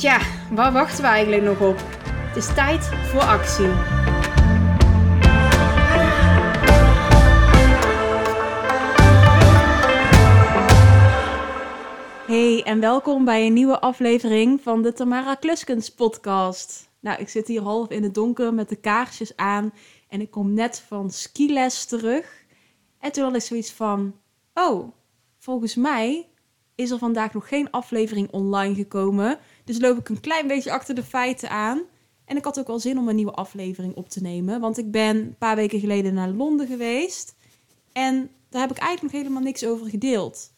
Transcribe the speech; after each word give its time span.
Tja, 0.00 0.20
waar 0.50 0.72
wachten 0.72 1.02
we 1.02 1.08
eigenlijk 1.08 1.42
nog 1.42 1.60
op? 1.60 1.76
Het 2.04 2.36
is 2.36 2.54
tijd 2.54 2.84
voor 2.84 3.20
actie. 3.20 3.66
Hey 12.26 12.62
en 12.62 12.80
welkom 12.80 13.24
bij 13.24 13.46
een 13.46 13.52
nieuwe 13.52 13.80
aflevering 13.80 14.60
van 14.60 14.82
de 14.82 14.92
Tamara 14.92 15.34
Kluskens 15.34 15.94
podcast. 15.94 16.90
Nou, 17.00 17.20
ik 17.20 17.28
zit 17.28 17.46
hier 17.46 17.62
half 17.62 17.88
in 17.88 18.02
het 18.02 18.14
donker 18.14 18.54
met 18.54 18.68
de 18.68 18.76
kaarsjes 18.76 19.36
aan 19.36 19.72
en 20.08 20.20
ik 20.20 20.30
kom 20.30 20.54
net 20.54 20.84
van 20.88 21.10
skiles 21.10 21.84
terug. 21.84 22.44
En 22.98 23.12
toen 23.12 23.24
had 23.24 23.34
ik 23.34 23.42
zoiets 23.42 23.72
van, 23.72 24.14
oh, 24.54 24.92
volgens 25.38 25.74
mij 25.74 26.30
is 26.80 26.90
er 26.90 26.98
vandaag 26.98 27.32
nog 27.32 27.48
geen 27.48 27.70
aflevering 27.70 28.30
online 28.30 28.74
gekomen. 28.74 29.38
Dus 29.70 29.80
loop 29.80 29.98
ik 29.98 30.08
een 30.08 30.20
klein 30.20 30.46
beetje 30.46 30.72
achter 30.72 30.94
de 30.94 31.02
feiten 31.02 31.50
aan. 31.50 31.82
En 32.24 32.36
ik 32.36 32.44
had 32.44 32.58
ook 32.58 32.66
wel 32.66 32.78
zin 32.78 32.98
om 32.98 33.08
een 33.08 33.14
nieuwe 33.14 33.32
aflevering 33.32 33.94
op 33.94 34.08
te 34.08 34.20
nemen. 34.20 34.60
Want 34.60 34.78
ik 34.78 34.90
ben 34.90 35.16
een 35.16 35.36
paar 35.38 35.56
weken 35.56 35.80
geleden 35.80 36.14
naar 36.14 36.28
Londen 36.28 36.66
geweest. 36.66 37.34
En 37.92 38.30
daar 38.48 38.60
heb 38.60 38.70
ik 38.70 38.78
eigenlijk 38.78 39.12
nog 39.12 39.22
helemaal 39.22 39.42
niks 39.42 39.64
over 39.64 39.86
gedeeld. 39.86 40.52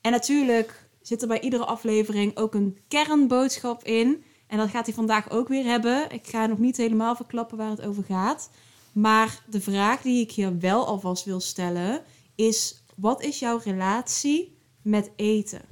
En 0.00 0.10
natuurlijk 0.10 0.88
zit 1.02 1.22
er 1.22 1.28
bij 1.28 1.40
iedere 1.40 1.64
aflevering 1.64 2.36
ook 2.36 2.54
een 2.54 2.78
kernboodschap 2.88 3.84
in. 3.84 4.24
En 4.46 4.58
dat 4.58 4.70
gaat 4.70 4.86
hij 4.86 4.94
vandaag 4.94 5.30
ook 5.30 5.48
weer 5.48 5.64
hebben. 5.64 6.10
Ik 6.10 6.26
ga 6.26 6.46
nog 6.46 6.58
niet 6.58 6.76
helemaal 6.76 7.16
verklappen 7.16 7.58
waar 7.58 7.70
het 7.70 7.82
over 7.82 8.04
gaat. 8.04 8.50
Maar 8.92 9.44
de 9.50 9.60
vraag 9.60 10.02
die 10.02 10.20
ik 10.20 10.32
hier 10.32 10.58
wel 10.58 10.86
alvast 10.86 11.24
wil 11.24 11.40
stellen 11.40 12.02
is: 12.34 12.82
wat 12.96 13.22
is 13.22 13.38
jouw 13.38 13.60
relatie 13.64 14.56
met 14.82 15.10
eten? 15.16 15.62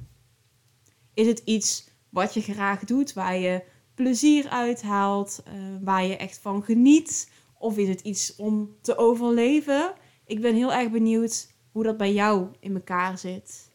Is 1.13 1.27
het 1.27 1.41
iets 1.45 1.87
wat 2.09 2.33
je 2.33 2.41
graag 2.41 2.83
doet, 2.83 3.13
waar 3.13 3.37
je 3.37 3.63
plezier 3.93 4.49
uithaalt, 4.49 5.43
uh, 5.47 5.53
waar 5.81 6.05
je 6.05 6.17
echt 6.17 6.37
van 6.37 6.63
geniet? 6.63 7.31
Of 7.57 7.77
is 7.77 7.87
het 7.87 8.01
iets 8.01 8.35
om 8.35 8.75
te 8.81 8.97
overleven? 8.97 9.93
Ik 10.25 10.41
ben 10.41 10.55
heel 10.55 10.73
erg 10.73 10.91
benieuwd 10.91 11.47
hoe 11.71 11.83
dat 11.83 11.97
bij 11.97 12.13
jou 12.13 12.47
in 12.59 12.73
elkaar 12.73 13.17
zit. 13.17 13.69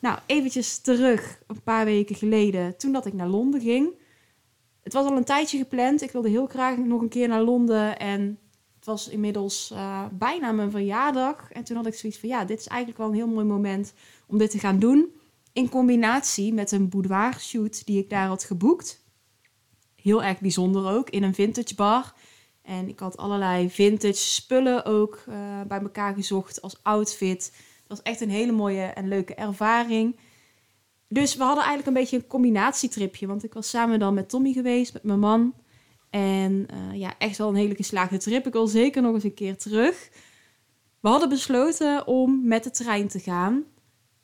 Nou, 0.00 0.18
eventjes 0.26 0.78
terug, 0.78 1.42
een 1.46 1.62
paar 1.62 1.84
weken 1.84 2.16
geleden, 2.16 2.76
toen 2.76 2.92
dat 2.92 3.06
ik 3.06 3.12
naar 3.12 3.28
Londen 3.28 3.60
ging. 3.60 3.92
Het 4.82 4.92
was 4.92 5.06
al 5.06 5.16
een 5.16 5.24
tijdje 5.24 5.58
gepland. 5.58 6.02
Ik 6.02 6.10
wilde 6.10 6.28
heel 6.28 6.46
graag 6.46 6.76
nog 6.76 7.00
een 7.00 7.08
keer 7.08 7.28
naar 7.28 7.42
Londen. 7.42 7.98
En 7.98 8.38
het 8.76 8.84
was 8.84 9.08
inmiddels 9.08 9.70
uh, 9.72 10.04
bijna 10.12 10.52
mijn 10.52 10.70
verjaardag. 10.70 11.52
En 11.52 11.64
toen 11.64 11.76
had 11.76 11.86
ik 11.86 11.94
zoiets 11.94 12.18
van, 12.18 12.28
ja, 12.28 12.44
dit 12.44 12.58
is 12.58 12.66
eigenlijk 12.66 12.98
wel 12.98 13.08
een 13.08 13.14
heel 13.14 13.26
mooi 13.26 13.46
moment 13.46 13.92
om 14.26 14.38
dit 14.38 14.50
te 14.50 14.58
gaan 14.58 14.78
doen. 14.78 15.12
In 15.54 15.68
combinatie 15.68 16.54
met 16.54 16.72
een 16.72 16.88
boudoir 16.88 17.40
shoot 17.40 17.86
die 17.86 17.98
ik 17.98 18.10
daar 18.10 18.26
had 18.26 18.44
geboekt. 18.44 19.04
Heel 19.94 20.22
erg 20.22 20.40
bijzonder 20.40 20.92
ook, 20.92 21.10
in 21.10 21.22
een 21.22 21.34
vintage 21.34 21.74
bar. 21.74 22.14
En 22.62 22.88
ik 22.88 22.98
had 22.98 23.16
allerlei 23.16 23.70
vintage 23.70 24.14
spullen 24.14 24.84
ook 24.84 25.24
uh, 25.28 25.60
bij 25.68 25.80
elkaar 25.80 26.14
gezocht 26.14 26.62
als 26.62 26.82
outfit. 26.82 27.52
Dat 27.86 27.98
was 27.98 28.02
echt 28.02 28.20
een 28.20 28.30
hele 28.30 28.52
mooie 28.52 28.82
en 28.82 29.08
leuke 29.08 29.34
ervaring. 29.34 30.16
Dus 31.08 31.36
we 31.36 31.42
hadden 31.42 31.64
eigenlijk 31.64 31.96
een 31.96 32.02
beetje 32.02 32.16
een 32.16 32.26
combinatietripje. 32.26 33.26
Want 33.26 33.44
ik 33.44 33.54
was 33.54 33.68
samen 33.68 33.98
dan 33.98 34.14
met 34.14 34.28
Tommy 34.28 34.52
geweest, 34.52 34.92
met 34.92 35.02
mijn 35.02 35.18
man. 35.18 35.54
En 36.10 36.66
uh, 36.74 36.98
ja, 36.98 37.14
echt 37.18 37.38
wel 37.38 37.48
een 37.48 37.54
hele 37.54 37.74
geslaagde 37.74 38.18
trip. 38.18 38.46
Ik 38.46 38.52
wil 38.52 38.66
zeker 38.66 39.02
nog 39.02 39.14
eens 39.14 39.24
een 39.24 39.34
keer 39.34 39.56
terug. 39.56 40.10
We 41.00 41.08
hadden 41.08 41.28
besloten 41.28 42.06
om 42.06 42.46
met 42.46 42.64
de 42.64 42.70
trein 42.70 43.08
te 43.08 43.18
gaan. 43.18 43.64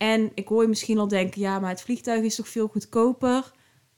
En 0.01 0.31
ik 0.35 0.49
hoor 0.49 0.63
je 0.63 0.69
misschien 0.69 0.99
al 0.99 1.09
denken, 1.09 1.41
ja, 1.41 1.59
maar 1.59 1.71
het 1.71 1.81
vliegtuig 1.81 2.23
is 2.23 2.35
toch 2.35 2.49
veel 2.49 2.69
goedkoper? 2.69 3.53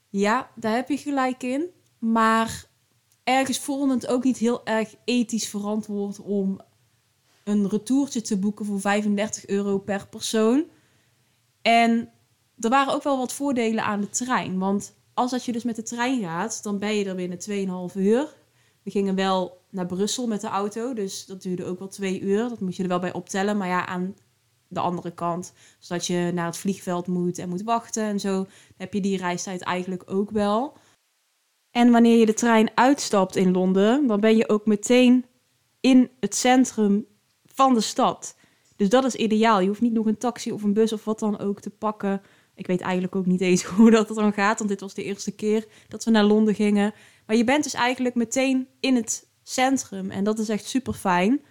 Ja, 0.09 0.51
daar 0.55 0.75
heb 0.75 0.89
je 0.89 0.97
gelijk 0.97 1.43
in. 1.43 1.69
Maar 1.99 2.65
ergens 3.23 3.59
voelde 3.59 3.93
het 3.93 4.07
ook 4.07 4.23
niet 4.23 4.37
heel 4.37 4.65
erg 4.65 4.95
ethisch 5.05 5.47
verantwoord 5.47 6.19
om 6.19 6.61
een 7.43 7.69
retourtje 7.69 8.21
te 8.21 8.37
boeken 8.37 8.65
voor 8.65 8.79
35 8.79 9.47
euro 9.47 9.77
per 9.77 10.07
persoon. 10.07 10.65
En 11.61 12.09
er 12.59 12.69
waren 12.69 12.93
ook 12.93 13.03
wel 13.03 13.17
wat 13.17 13.33
voordelen 13.33 13.83
aan 13.83 14.01
de 14.01 14.09
trein. 14.09 14.59
Want 14.59 14.93
als 15.13 15.31
dat 15.31 15.45
je 15.45 15.51
dus 15.51 15.63
met 15.63 15.75
de 15.75 15.83
trein 15.83 16.21
gaat, 16.21 16.63
dan 16.63 16.79
ben 16.79 16.95
je 16.95 17.05
er 17.05 17.15
binnen 17.15 17.89
2,5 17.91 17.95
uur. 17.97 18.35
We 18.83 18.91
gingen 18.91 19.15
wel 19.15 19.61
naar 19.69 19.85
Brussel 19.85 20.27
met 20.27 20.41
de 20.41 20.47
auto, 20.47 20.93
dus 20.93 21.25
dat 21.25 21.41
duurde 21.41 21.65
ook 21.65 21.79
wel 21.79 21.87
twee 21.87 22.19
uur. 22.19 22.49
Dat 22.49 22.59
moet 22.59 22.75
je 22.75 22.83
er 22.83 22.89
wel 22.89 22.99
bij 22.99 23.13
optellen. 23.13 23.57
Maar 23.57 23.67
ja, 23.67 23.85
aan 23.85 24.15
de 24.73 24.79
andere 24.79 25.11
kant, 25.11 25.53
zodat 25.79 26.07
je 26.07 26.31
naar 26.33 26.45
het 26.45 26.57
vliegveld 26.57 27.07
moet 27.07 27.37
en 27.37 27.49
moet 27.49 27.63
wachten 27.63 28.03
en 28.03 28.19
zo, 28.19 28.47
heb 28.77 28.93
je 28.93 29.01
die 29.01 29.17
reistijd 29.17 29.61
eigenlijk 29.61 30.03
ook 30.05 30.31
wel. 30.31 30.77
En 31.71 31.91
wanneer 31.91 32.17
je 32.17 32.25
de 32.25 32.33
trein 32.33 32.71
uitstapt 32.75 33.35
in 33.35 33.51
Londen, 33.51 34.07
dan 34.07 34.19
ben 34.19 34.37
je 34.37 34.49
ook 34.49 34.65
meteen 34.65 35.25
in 35.79 36.09
het 36.19 36.35
centrum 36.35 37.05
van 37.45 37.73
de 37.73 37.81
stad. 37.81 38.35
Dus 38.75 38.89
dat 38.89 39.03
is 39.03 39.15
ideaal. 39.15 39.59
Je 39.59 39.67
hoeft 39.67 39.81
niet 39.81 39.93
nog 39.93 40.05
een 40.05 40.17
taxi 40.17 40.51
of 40.51 40.63
een 40.63 40.73
bus 40.73 40.93
of 40.93 41.05
wat 41.05 41.19
dan 41.19 41.39
ook 41.39 41.61
te 41.61 41.69
pakken. 41.69 42.21
Ik 42.55 42.67
weet 42.67 42.81
eigenlijk 42.81 43.15
ook 43.15 43.25
niet 43.25 43.41
eens 43.41 43.63
hoe 43.75 43.91
dat 43.91 44.07
dan 44.07 44.33
gaat, 44.33 44.57
want 44.57 44.69
dit 44.69 44.79
was 44.79 44.93
de 44.93 45.03
eerste 45.03 45.31
keer 45.31 45.65
dat 45.87 46.03
we 46.03 46.11
naar 46.11 46.23
Londen 46.23 46.55
gingen. 46.55 46.93
Maar 47.25 47.35
je 47.35 47.43
bent 47.43 47.63
dus 47.63 47.73
eigenlijk 47.73 48.15
meteen 48.15 48.67
in 48.79 48.95
het 48.95 49.27
centrum 49.43 50.11
en 50.11 50.23
dat 50.23 50.39
is 50.39 50.49
echt 50.49 50.65
super 50.65 50.93
fijn. 50.93 51.41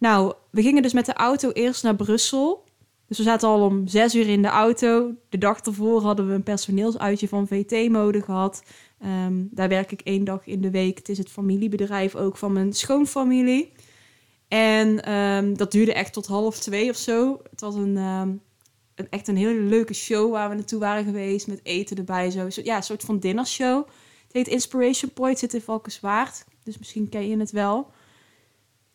Nou, 0.00 0.34
we 0.50 0.62
gingen 0.62 0.82
dus 0.82 0.92
met 0.92 1.06
de 1.06 1.12
auto 1.12 1.50
eerst 1.50 1.82
naar 1.82 1.96
Brussel. 1.96 2.64
Dus 3.06 3.18
we 3.18 3.24
zaten 3.24 3.48
al 3.48 3.64
om 3.64 3.86
zes 3.86 4.14
uur 4.14 4.28
in 4.28 4.42
de 4.42 4.48
auto. 4.48 5.14
De 5.28 5.38
dag 5.38 5.60
ervoor 5.60 6.02
hadden 6.02 6.28
we 6.28 6.34
een 6.34 6.42
personeelsuitje 6.42 7.28
van 7.28 7.46
VT-mode 7.46 8.22
gehad. 8.22 8.62
Um, 9.04 9.48
daar 9.52 9.68
werk 9.68 9.92
ik 9.92 10.00
één 10.00 10.24
dag 10.24 10.46
in 10.46 10.60
de 10.60 10.70
week. 10.70 10.98
Het 10.98 11.08
is 11.08 11.18
het 11.18 11.28
familiebedrijf 11.28 12.14
ook 12.14 12.36
van 12.36 12.52
mijn 12.52 12.72
schoonfamilie. 12.72 13.72
En 14.48 15.12
um, 15.12 15.56
dat 15.56 15.72
duurde 15.72 15.92
echt 15.92 16.12
tot 16.12 16.26
half 16.26 16.58
twee 16.58 16.90
of 16.90 16.96
zo. 16.96 17.40
Het 17.50 17.60
was 17.60 17.74
een, 17.74 17.96
um, 17.96 18.40
een, 18.94 19.06
echt 19.10 19.28
een 19.28 19.36
hele 19.36 19.60
leuke 19.60 19.94
show 19.94 20.32
waar 20.32 20.48
we 20.48 20.54
naartoe 20.54 20.80
waren 20.80 21.04
geweest. 21.04 21.46
Met 21.46 21.60
eten 21.62 21.96
erbij. 21.96 22.30
Zo. 22.30 22.48
Ja, 22.62 22.76
een 22.76 22.82
soort 22.82 23.04
van 23.04 23.18
dinnershow. 23.18 23.86
Het 24.22 24.32
heet 24.32 24.48
Inspiration 24.48 25.12
Point, 25.12 25.38
zit 25.38 25.54
in 25.54 25.60
Valkenswaard. 25.60 26.44
Dus 26.62 26.78
misschien 26.78 27.08
ken 27.08 27.28
je 27.28 27.36
het 27.36 27.50
wel. 27.50 27.90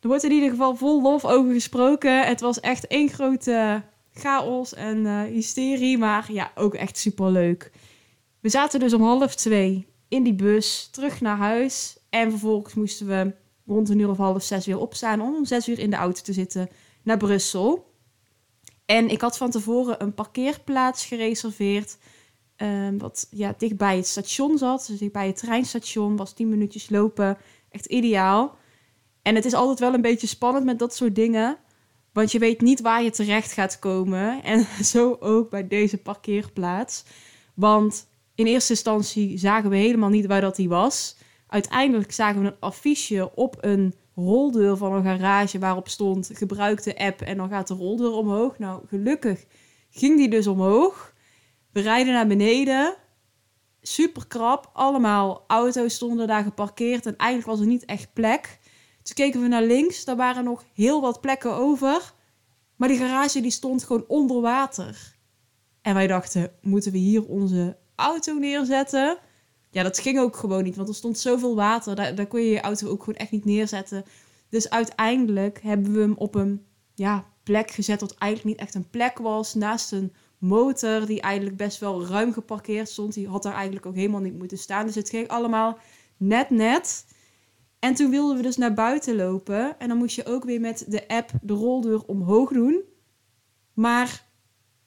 Er 0.05 0.11
wordt 0.11 0.25
in 0.25 0.31
ieder 0.31 0.49
geval 0.49 0.75
vol 0.75 1.01
lof 1.01 1.25
over 1.25 1.53
gesproken. 1.53 2.25
Het 2.25 2.41
was 2.41 2.59
echt 2.59 2.87
één 2.87 3.09
grote 3.09 3.83
chaos 4.11 4.73
en 4.73 4.97
uh, 4.97 5.21
hysterie. 5.21 5.97
Maar 5.97 6.31
ja, 6.31 6.51
ook 6.55 6.73
echt 6.73 6.97
super 6.97 7.31
leuk. 7.31 7.71
We 8.39 8.49
zaten 8.49 8.79
dus 8.79 8.93
om 8.93 9.01
half 9.01 9.35
twee 9.35 9.87
in 10.07 10.23
die 10.23 10.33
bus 10.33 10.87
terug 10.91 11.21
naar 11.21 11.37
huis. 11.37 11.97
En 12.09 12.29
vervolgens 12.29 12.73
moesten 12.73 13.07
we 13.07 13.33
rond 13.65 13.89
een 13.89 13.99
uur 13.99 14.09
of 14.09 14.17
half 14.17 14.43
zes 14.43 14.65
weer 14.65 14.79
opstaan 14.79 15.21
om 15.21 15.35
om 15.35 15.45
zes 15.45 15.69
uur 15.69 15.79
in 15.79 15.89
de 15.89 15.95
auto 15.95 16.21
te 16.21 16.33
zitten 16.33 16.69
naar 17.03 17.17
Brussel. 17.17 17.93
En 18.85 19.09
ik 19.09 19.21
had 19.21 19.37
van 19.37 19.51
tevoren 19.51 20.03
een 20.03 20.13
parkeerplaats 20.13 21.05
gereserveerd. 21.05 21.97
Um, 22.57 22.97
wat 22.97 23.27
ja, 23.31 23.53
dicht 23.57 23.77
bij 23.77 23.95
het 23.95 24.07
station 24.07 24.57
zat. 24.57 24.85
Dus 24.87 24.99
dicht 24.99 25.11
bij 25.11 25.27
het 25.27 25.37
treinstation. 25.37 26.15
Was 26.15 26.33
tien 26.33 26.49
minuutjes 26.49 26.89
lopen. 26.89 27.37
Echt 27.69 27.85
ideaal. 27.85 28.57
En 29.25 29.35
het 29.35 29.45
is 29.45 29.53
altijd 29.53 29.79
wel 29.79 29.93
een 29.93 30.01
beetje 30.01 30.27
spannend 30.27 30.65
met 30.65 30.79
dat 30.79 30.95
soort 30.95 31.15
dingen. 31.15 31.57
Want 32.13 32.31
je 32.31 32.39
weet 32.39 32.61
niet 32.61 32.81
waar 32.81 33.03
je 33.03 33.09
terecht 33.09 33.51
gaat 33.51 33.79
komen. 33.79 34.43
En 34.43 34.67
zo 34.85 35.17
ook 35.19 35.49
bij 35.49 35.67
deze 35.67 35.97
parkeerplaats. 35.97 37.03
Want 37.53 38.07
in 38.35 38.45
eerste 38.45 38.73
instantie 38.73 39.37
zagen 39.37 39.69
we 39.69 39.75
helemaal 39.75 40.09
niet 40.09 40.25
waar 40.25 40.41
dat 40.41 40.55
die 40.55 40.69
was. 40.69 41.17
Uiteindelijk 41.47 42.11
zagen 42.11 42.41
we 42.41 42.47
een 42.47 42.59
affiche 42.59 43.31
op 43.35 43.57
een 43.61 43.93
roldeur 44.15 44.77
van 44.77 44.93
een 44.93 45.03
garage 45.03 45.59
waarop 45.59 45.87
stond 45.87 46.29
gebruikte 46.33 46.97
app 46.97 47.21
en 47.21 47.37
dan 47.37 47.49
gaat 47.49 47.67
de 47.67 47.73
roldeur 47.73 48.11
omhoog. 48.11 48.57
Nou, 48.57 48.81
gelukkig 48.87 49.45
ging 49.89 50.17
die 50.17 50.29
dus 50.29 50.47
omhoog. 50.47 51.13
We 51.71 51.79
rijden 51.79 52.13
naar 52.13 52.27
beneden. 52.27 52.95
Super 53.81 54.27
krap. 54.27 54.69
Allemaal 54.73 55.43
auto's 55.47 55.93
stonden 55.93 56.27
daar 56.27 56.43
geparkeerd 56.43 57.05
en 57.05 57.17
eigenlijk 57.17 57.49
was 57.49 57.59
er 57.59 57.71
niet 57.71 57.85
echt 57.85 58.13
plek. 58.13 58.59
Toen 59.05 59.15
keken 59.15 59.41
we 59.41 59.47
naar 59.47 59.63
links, 59.63 60.05
daar 60.05 60.15
waren 60.15 60.43
nog 60.43 60.63
heel 60.73 61.01
wat 61.01 61.21
plekken 61.21 61.53
over. 61.53 62.13
Maar 62.75 62.87
die 62.87 62.97
garage 62.97 63.41
die 63.41 63.51
stond 63.51 63.83
gewoon 63.83 64.05
onder 64.07 64.41
water. 64.41 65.15
En 65.81 65.93
wij 65.93 66.07
dachten, 66.07 66.51
moeten 66.61 66.91
we 66.91 66.97
hier 66.97 67.25
onze 67.25 67.77
auto 67.95 68.33
neerzetten. 68.33 69.17
Ja, 69.69 69.83
dat 69.83 69.99
ging 69.99 70.19
ook 70.19 70.35
gewoon 70.35 70.63
niet, 70.63 70.75
want 70.75 70.89
er 70.89 70.95
stond 70.95 71.19
zoveel 71.19 71.55
water. 71.55 71.95
Daar, 71.95 72.15
daar 72.15 72.27
kon 72.27 72.41
je 72.41 72.49
je 72.49 72.61
auto 72.61 72.87
ook 72.87 73.03
gewoon 73.03 73.19
echt 73.19 73.31
niet 73.31 73.45
neerzetten. 73.45 74.05
Dus 74.49 74.69
uiteindelijk 74.69 75.61
hebben 75.61 75.93
we 75.93 75.99
hem 75.99 76.15
op 76.17 76.35
een 76.35 76.65
ja, 76.93 77.25
plek 77.43 77.71
gezet 77.71 78.01
wat 78.01 78.15
eigenlijk 78.17 78.57
niet 78.57 78.65
echt 78.67 78.75
een 78.75 78.89
plek 78.89 79.17
was. 79.17 79.53
Naast 79.53 79.91
een 79.91 80.13
motor 80.37 81.05
die 81.05 81.21
eigenlijk 81.21 81.57
best 81.57 81.79
wel 81.79 82.05
ruim 82.05 82.33
geparkeerd 82.33 82.89
stond. 82.89 83.13
Die 83.13 83.27
had 83.27 83.43
daar 83.43 83.53
eigenlijk 83.53 83.85
ook 83.85 83.95
helemaal 83.95 84.21
niet 84.21 84.37
moeten 84.37 84.57
staan. 84.57 84.85
Dus 84.85 84.95
het 84.95 85.09
ging 85.09 85.27
allemaal 85.27 85.77
net 86.17 86.49
net. 86.49 87.05
En 87.79 87.93
toen 87.93 88.09
wilden 88.09 88.37
we 88.37 88.41
dus 88.41 88.57
naar 88.57 88.73
buiten 88.73 89.15
lopen. 89.15 89.79
En 89.79 89.87
dan 89.87 89.97
moest 89.97 90.15
je 90.15 90.25
ook 90.25 90.43
weer 90.43 90.61
met 90.61 90.85
de 90.87 91.07
app 91.07 91.31
de 91.41 91.53
roldeur 91.53 92.05
omhoog 92.05 92.51
doen. 92.51 92.83
Maar 93.73 94.25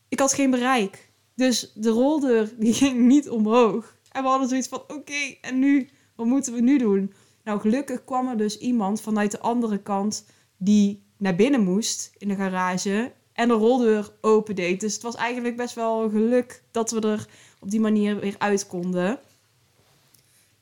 ik 0.09 0.19
had 0.19 0.33
geen 0.33 0.51
bereik. 0.51 1.13
Dus 1.35 1.73
de 1.75 1.91
roldeur 1.91 2.53
die 2.59 2.73
ging 2.73 2.99
niet 3.07 3.29
omhoog. 3.29 3.97
En 4.13 4.23
we 4.23 4.29
hadden 4.29 4.49
zoiets 4.49 4.69
van, 4.69 4.83
oké, 4.89 5.37
en 5.41 5.59
nu? 5.59 5.89
Wat 6.17 6.27
moeten 6.27 6.53
we 6.53 6.61
nu 6.61 6.79
doen? 6.79 7.13
Nou, 7.45 7.61
gelukkig 7.61 8.05
kwam 8.05 8.29
er 8.29 8.37
dus 8.37 8.59
iemand 8.59 9.01
vanuit 9.01 9.31
de 9.31 9.41
andere 9.41 9.79
kant 9.79 10.27
die 10.57 11.03
naar 11.17 11.35
binnen 11.35 11.65
moest 11.65 12.11
in 12.19 12.29
de 12.29 12.35
garage 12.35 13.13
en 13.33 13.49
de 13.49 13.55
roldeur 13.55 14.11
open 14.21 14.55
deed. 14.55 14.81
Dus 14.81 14.93
het 14.93 15.03
was 15.03 15.15
eigenlijk 15.15 15.57
best 15.57 15.75
wel 15.75 16.11
geluk 16.11 16.63
dat 16.71 16.91
we 16.91 17.01
er 17.01 17.29
op 17.61 17.71
die 17.71 17.81
manier 17.81 18.21
weer 18.21 18.35
uit 18.39 18.67
konden. 18.67 19.21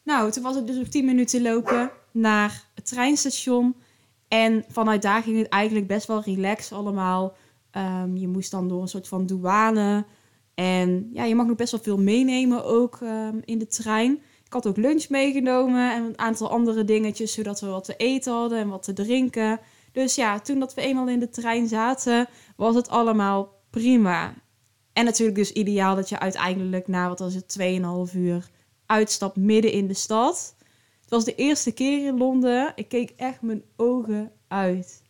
Nou, 0.03 0.31
toen 0.31 0.43
was 0.43 0.55
het 0.55 0.67
dus 0.67 0.77
nog 0.77 0.89
10 0.89 1.05
minuten 1.05 1.43
lopen 1.43 1.91
naar 2.17 2.65
het 2.75 2.87
treinstation. 2.87 3.77
En 4.29 4.65
vanuit 4.69 5.03
daar 5.03 5.23
ging 5.23 5.39
het 5.39 5.49
eigenlijk 5.49 5.87
best 5.87 6.07
wel 6.07 6.23
relaxed 6.23 6.73
allemaal. 6.73 7.37
Ehm, 7.71 8.17
je 8.17 8.29
moest 8.29 8.51
dan 8.51 8.69
door 8.69 8.83
een 8.83 8.89
soort 8.89 9.09
van 9.09 9.27
douane. 9.27 10.05
En 10.55 11.11
ja, 11.13 11.25
je 11.25 11.35
mag 11.35 11.47
nog 11.47 11.57
best 11.57 11.71
wel 11.71 11.81
veel 11.81 11.99
meenemen 11.99 12.65
ook 12.65 12.99
ehm, 13.03 13.39
in 13.45 13.59
de 13.59 13.67
trein. 13.67 14.13
Ik 14.45 14.53
had 14.53 14.67
ook 14.67 14.77
lunch 14.77 15.09
meegenomen 15.09 15.93
en 15.93 16.05
een 16.05 16.19
aantal 16.19 16.51
andere 16.51 16.85
dingetjes, 16.85 17.33
zodat 17.33 17.61
we 17.61 17.67
wat 17.67 17.85
te 17.85 17.97
eten 17.97 18.33
hadden 18.33 18.59
en 18.59 18.69
wat 18.69 18.83
te 18.83 18.93
drinken. 18.93 19.61
Dus 19.93 20.15
ja, 20.15 20.41
toen 20.41 20.59
dat 20.59 20.75
we 20.75 20.81
eenmaal 20.81 21.09
in 21.09 21.19
de 21.19 21.29
trein 21.29 21.69
zaten, 21.69 22.29
was 22.57 22.75
het 22.75 22.89
allemaal 22.89 23.55
prima. 23.71 24.35
En 24.93 25.05
natuurlijk 25.05 25.39
dus 25.39 25.53
ideaal 25.53 25.95
dat 25.95 26.09
je 26.09 26.19
uiteindelijk 26.19 26.89
na, 26.89 27.09
wat 27.09 27.19
was 27.19 27.35
het, 27.35 27.57
2,5 28.11 28.17
uur 28.17 28.51
uitstapt 28.87 29.37
midden 29.37 29.73
in 29.73 29.87
de 29.87 29.95
stad. 29.95 30.56
Het 31.07 31.15
was 31.15 31.25
de 31.25 31.35
eerste 31.35 31.73
keer 31.73 32.07
in 32.07 32.19
Londen. 32.19 32.73
Ik 32.75 32.89
keek 32.89 33.13
echt 33.17 33.43
mijn 33.43 33.63
ogen 33.77 34.33
uit. 34.49 35.03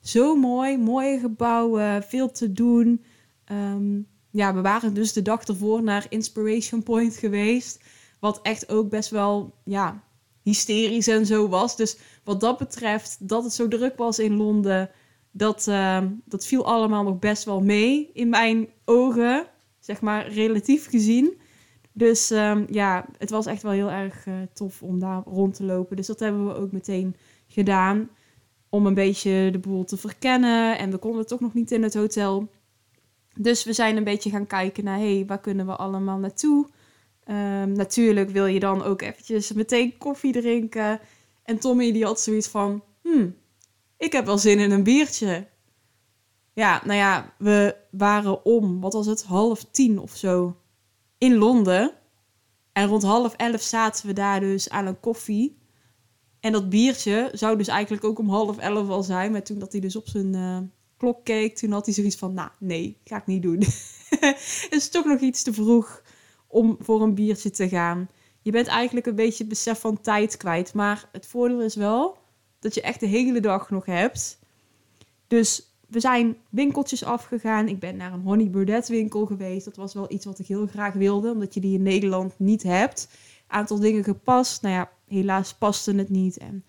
Zo 0.00 0.36
mooi, 0.36 0.78
mooie 0.78 1.18
gebouwen, 1.18 2.02
veel 2.02 2.30
te 2.30 2.52
doen. 2.52 3.04
Ehm, 3.44 4.00
ja, 4.30 4.54
we 4.54 4.60
waren 4.60 4.94
dus 4.94 5.12
de 5.12 5.22
dag 5.22 5.44
ervoor 5.44 5.82
naar 5.82 6.06
Inspiration 6.08 6.82
Point 6.82 7.16
geweest. 7.16 7.82
Wat 8.20 8.40
echt 8.42 8.68
ook 8.68 8.88
best 8.88 9.10
wel, 9.10 9.54
ja, 9.64 10.02
hysterisch 10.42 11.08
en 11.08 11.26
zo 11.26 11.48
was. 11.48 11.76
Dus 11.76 11.96
wat 12.24 12.40
dat 12.40 12.58
betreft, 12.58 13.28
dat 13.28 13.44
het 13.44 13.52
zo 13.52 13.68
druk 13.68 13.96
was 13.96 14.18
in 14.18 14.36
Londen, 14.36 14.90
dat, 15.30 15.66
ehm, 15.68 16.08
dat 16.24 16.46
viel 16.46 16.66
allemaal 16.66 17.02
nog 17.02 17.18
best 17.18 17.44
wel 17.44 17.60
mee 17.60 18.10
in 18.12 18.28
mijn 18.28 18.68
ogen. 18.84 19.46
Zeg 19.78 20.00
maar 20.00 20.28
relatief 20.28 20.88
gezien. 20.88 21.40
Dus 21.98 22.30
ehm, 22.30 22.64
ja, 22.70 23.06
het 23.18 23.30
was 23.30 23.46
echt 23.46 23.62
wel 23.62 23.72
heel 23.72 23.90
erg 23.90 24.26
eh, 24.26 24.34
tof 24.52 24.82
om 24.82 24.98
daar 24.98 25.22
rond 25.24 25.54
te 25.54 25.64
lopen. 25.64 25.96
Dus 25.96 26.06
dat 26.06 26.20
hebben 26.20 26.46
we 26.46 26.54
ook 26.54 26.72
meteen 26.72 27.16
gedaan. 27.46 28.10
Om 28.68 28.86
een 28.86 28.94
beetje 28.94 29.48
de 29.52 29.58
boel 29.58 29.84
te 29.84 29.96
verkennen. 29.96 30.78
En 30.78 30.90
we 30.90 30.98
konden 30.98 31.26
toch 31.26 31.40
nog 31.40 31.54
niet 31.54 31.70
in 31.70 31.82
het 31.82 31.94
hotel. 31.94 32.48
Dus 33.34 33.64
we 33.64 33.72
zijn 33.72 33.96
een 33.96 34.04
beetje 34.04 34.30
gaan 34.30 34.46
kijken 34.46 34.84
naar, 34.84 34.98
hé, 34.98 35.14
hey, 35.14 35.26
waar 35.26 35.40
kunnen 35.40 35.66
we 35.66 35.76
allemaal 35.76 36.18
naartoe? 36.18 36.66
Um, 37.30 37.72
natuurlijk 37.72 38.30
wil 38.30 38.46
je 38.46 38.60
dan 38.60 38.82
ook 38.82 39.02
eventjes 39.02 39.52
meteen 39.52 39.98
koffie 39.98 40.32
drinken. 40.32 41.00
En 41.42 41.58
Tommy 41.58 41.92
die 41.92 42.04
had 42.04 42.20
zoiets 42.20 42.48
van, 42.48 42.82
hmm, 43.02 43.34
ik 43.96 44.12
heb 44.12 44.26
wel 44.26 44.38
zin 44.38 44.58
in 44.58 44.70
een 44.70 44.82
biertje. 44.82 45.46
Ja, 46.52 46.82
nou 46.84 46.98
ja, 46.98 47.34
we 47.38 47.76
waren 47.90 48.44
om, 48.44 48.80
wat 48.80 48.92
was 48.92 49.06
het, 49.06 49.22
half 49.22 49.64
tien 49.64 49.98
of 49.98 50.16
zo 50.16 50.56
in 51.18 51.34
Londen. 51.34 51.92
En 52.72 52.88
rond 52.88 53.02
half 53.02 53.34
elf 53.34 53.62
zaten 53.62 54.06
we 54.06 54.12
daar 54.12 54.40
dus 54.40 54.70
aan 54.70 54.86
een 54.86 55.00
koffie. 55.00 55.58
En 56.40 56.52
dat 56.52 56.68
biertje 56.68 57.30
zou 57.32 57.56
dus 57.56 57.68
eigenlijk 57.68 58.04
ook 58.04 58.18
om 58.18 58.28
half 58.28 58.58
elf 58.58 58.88
al 58.88 59.02
zijn. 59.02 59.32
Maar 59.32 59.42
toen 59.42 59.58
dat 59.58 59.72
hij 59.72 59.80
dus 59.80 59.96
op 59.96 60.08
zijn 60.08 60.34
uh, 60.34 60.58
klok 60.96 61.24
keek, 61.24 61.56
toen 61.56 61.72
had 61.72 61.84
hij 61.84 61.94
zoiets 61.94 62.16
van... 62.16 62.34
Nou, 62.34 62.50
nee, 62.58 63.00
ga 63.04 63.16
ik 63.16 63.26
niet 63.26 63.42
doen. 63.42 63.58
Het 64.20 64.66
is 64.70 64.88
toch 64.88 65.04
nog 65.04 65.20
iets 65.20 65.42
te 65.42 65.52
vroeg 65.52 66.02
om 66.46 66.76
voor 66.80 67.02
een 67.02 67.14
biertje 67.14 67.50
te 67.50 67.68
gaan. 67.68 68.08
Je 68.42 68.50
bent 68.50 68.66
eigenlijk 68.66 69.06
een 69.06 69.14
beetje 69.14 69.46
besef 69.46 69.80
van 69.80 70.00
tijd 70.00 70.36
kwijt. 70.36 70.74
Maar 70.74 71.08
het 71.12 71.26
voordeel 71.26 71.62
is 71.62 71.74
wel 71.74 72.18
dat 72.58 72.74
je 72.74 72.80
echt 72.80 73.00
de 73.00 73.06
hele 73.06 73.40
dag 73.40 73.70
nog 73.70 73.86
hebt. 73.86 74.38
Dus 75.26 75.62
we 75.88 76.00
zijn 76.00 76.36
winkeltjes 76.48 77.04
afgegaan. 77.04 77.68
Ik 77.68 77.78
ben 77.78 77.96
naar 77.96 78.12
een 78.12 78.20
Honey 78.20 78.50
Burdette 78.50 78.92
winkel 78.92 79.26
geweest. 79.26 79.64
Dat 79.64 79.76
was 79.76 79.94
wel 79.94 80.12
iets 80.12 80.24
wat 80.24 80.38
ik 80.38 80.46
heel 80.46 80.66
graag 80.66 80.94
wilde, 80.94 81.30
omdat 81.30 81.54
je 81.54 81.60
die 81.60 81.74
in 81.74 81.82
Nederland 81.82 82.34
niet 82.36 82.62
hebt. 82.62 83.08
Aantal 83.46 83.78
dingen 83.78 84.04
gepast. 84.04 84.62
Nou 84.62 84.74
ja, 84.74 84.90
helaas 85.06 85.54
paste 85.54 85.94
het 85.94 86.08
niet. 86.08 86.36
En 86.36 86.64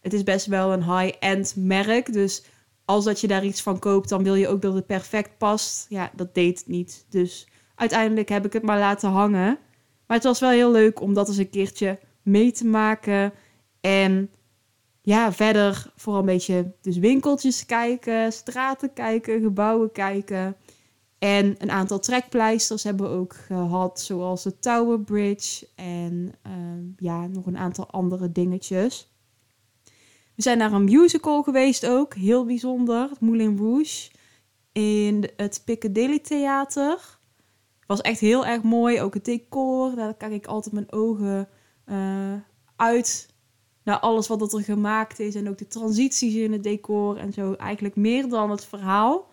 het 0.00 0.12
is 0.12 0.22
best 0.22 0.46
wel 0.46 0.72
een 0.72 0.98
high-end 0.98 1.54
merk. 1.56 2.12
Dus 2.12 2.44
als 2.84 3.04
dat 3.04 3.20
je 3.20 3.26
daar 3.26 3.44
iets 3.44 3.62
van 3.62 3.78
koopt, 3.78 4.08
dan 4.08 4.22
wil 4.22 4.34
je 4.34 4.48
ook 4.48 4.62
dat 4.62 4.74
het 4.74 4.86
perfect 4.86 5.38
past. 5.38 5.86
Ja, 5.88 6.10
dat 6.16 6.34
deed 6.34 6.58
het 6.58 6.68
niet. 6.68 7.06
Dus 7.08 7.48
uiteindelijk 7.74 8.28
heb 8.28 8.46
ik 8.46 8.52
het 8.52 8.62
maar 8.62 8.78
laten 8.78 9.10
hangen. 9.10 9.58
Maar 10.06 10.16
het 10.16 10.26
was 10.26 10.40
wel 10.40 10.50
heel 10.50 10.70
leuk 10.70 11.00
om 11.00 11.14
dat 11.14 11.28
eens 11.28 11.36
een 11.36 11.50
keertje 11.50 11.98
mee 12.22 12.52
te 12.52 12.66
maken. 12.66 13.32
En 13.80 14.30
ja, 15.10 15.32
verder 15.32 15.92
vooral 15.96 16.20
een 16.20 16.26
beetje 16.26 16.72
dus 16.80 16.98
winkeltjes 16.98 17.66
kijken, 17.66 18.32
straten 18.32 18.92
kijken, 18.92 19.40
gebouwen 19.40 19.92
kijken. 19.92 20.56
En 21.18 21.54
een 21.58 21.70
aantal 21.70 21.98
trekpleisters 21.98 22.82
hebben 22.82 23.10
we 23.10 23.16
ook 23.16 23.34
gehad, 23.34 24.00
zoals 24.00 24.42
de 24.42 24.58
Tower 24.58 25.00
Bridge 25.00 25.68
en 25.74 26.32
ehm, 26.42 26.82
ja, 26.96 27.26
nog 27.26 27.46
een 27.46 27.56
aantal 27.56 27.90
andere 27.90 28.32
dingetjes. 28.32 29.12
We 30.34 30.42
zijn 30.42 30.58
naar 30.58 30.72
een 30.72 30.84
musical 30.84 31.42
geweest 31.42 31.86
ook, 31.86 32.14
heel 32.14 32.44
bijzonder, 32.44 33.10
Moulin 33.20 33.58
Rouge, 33.58 34.10
in 34.72 35.30
het 35.36 35.62
Piccadilly 35.64 36.18
Theater. 36.18 37.18
Was 37.86 38.00
echt 38.00 38.20
heel 38.20 38.46
erg 38.46 38.62
mooi, 38.62 39.00
ook 39.00 39.14
het 39.14 39.24
decor, 39.24 39.94
daar 39.94 40.14
kijk 40.14 40.32
ik 40.32 40.46
altijd 40.46 40.74
mijn 40.74 40.92
ogen 40.92 41.48
uh, 41.86 42.34
uit 42.76 43.29
alles 43.98 44.26
wat 44.26 44.52
er 44.52 44.62
gemaakt 44.62 45.18
is. 45.18 45.34
En 45.34 45.48
ook 45.48 45.58
de 45.58 45.66
transities 45.66 46.34
in 46.34 46.52
het 46.52 46.62
decor 46.62 47.16
en 47.16 47.32
zo. 47.32 47.52
Eigenlijk 47.52 47.96
meer 47.96 48.28
dan 48.28 48.50
het 48.50 48.64
verhaal. 48.64 49.28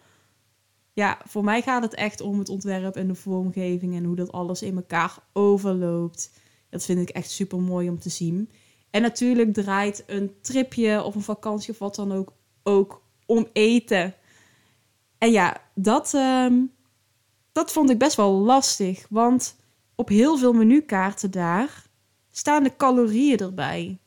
Ja, 0.94 1.18
voor 1.28 1.44
mij 1.44 1.62
gaat 1.62 1.84
het 1.84 1.94
echt 1.94 2.22
om 2.22 2.40
het 2.40 2.50
ontwerp 2.50 2.96
en 2.96 3.08
de 3.08 3.16
vormgeving 3.16 3.96
en 3.96 4.04
hoe 4.04 4.16
dat 4.16 4.32
alles 4.32 4.62
in 4.62 4.76
elkaar 4.76 5.18
overloopt. 5.34 6.32
Dat 6.70 6.86
vind 6.86 7.00
ik 7.00 7.10
echt 7.10 7.32
super 7.32 7.60
mooi 7.60 7.90
om 7.90 8.00
te 8.00 8.10
zien. 8.10 8.50
En 8.90 9.02
natuurlijk 9.02 9.54
draait 9.54 10.04
een 10.08 10.32
tripje 10.42 11.04
of 11.04 11.16
een 11.16 11.22
vakantie 11.22 11.72
of 11.72 11.80
wat 11.80 11.96
dan 11.96 12.12
ook 12.12 12.34
ook 12.64 13.02
om 13.26 13.48
eten. 13.54 14.14
En 15.18 15.32
ja, 15.32 15.62
dat, 15.74 16.14
ehm, 16.14 16.62
dat 17.52 17.72
vond 17.72 17.90
ik 17.90 17.98
best 17.98 18.16
wel 18.16 18.32
lastig. 18.32 19.06
Want 19.10 19.56
op 19.96 20.10
heel 20.10 20.38
veel 20.38 20.54
menukaarten 20.54 21.32
daar 21.32 21.86
staan 22.32 22.64
de 22.64 22.76
calorieën 22.76 23.38
erbij. 23.38 23.98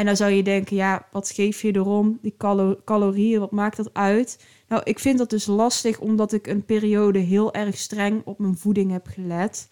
En 0.00 0.06
dan 0.06 0.16
zou 0.16 0.30
je 0.30 0.42
denken, 0.42 0.76
ja, 0.76 1.06
wat 1.10 1.30
geef 1.30 1.62
je 1.62 1.74
erom? 1.74 2.18
Die 2.22 2.36
calorieën, 2.84 3.40
wat 3.40 3.50
maakt 3.50 3.76
dat 3.76 3.94
uit? 3.94 4.44
Nou, 4.68 4.82
ik 4.84 4.98
vind 4.98 5.18
dat 5.18 5.30
dus 5.30 5.46
lastig 5.46 5.98
omdat 5.98 6.32
ik 6.32 6.46
een 6.46 6.64
periode 6.64 7.18
heel 7.18 7.54
erg 7.54 7.78
streng 7.78 8.22
op 8.24 8.38
mijn 8.38 8.56
voeding 8.56 8.90
heb 8.90 9.06
gelet. 9.06 9.68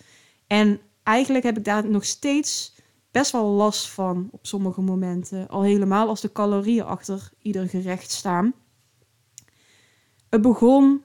En 0.46 0.80
eigenlijk 1.02 1.44
heb 1.44 1.56
ik 1.56 1.64
daar 1.64 1.90
nog 1.90 2.04
steeds 2.04 2.74
best 3.10 3.32
wel 3.32 3.44
last 3.44 3.88
van 3.88 4.28
op 4.30 4.46
sommige 4.46 4.80
momenten. 4.80 5.48
Al 5.48 5.62
helemaal 5.62 6.08
als 6.08 6.20
de 6.20 6.32
calorieën 6.32 6.84
achter 6.84 7.30
ieder 7.42 7.68
gerecht 7.68 8.10
staan. 8.10 8.54
Het 10.28 10.42
begon 10.42 11.04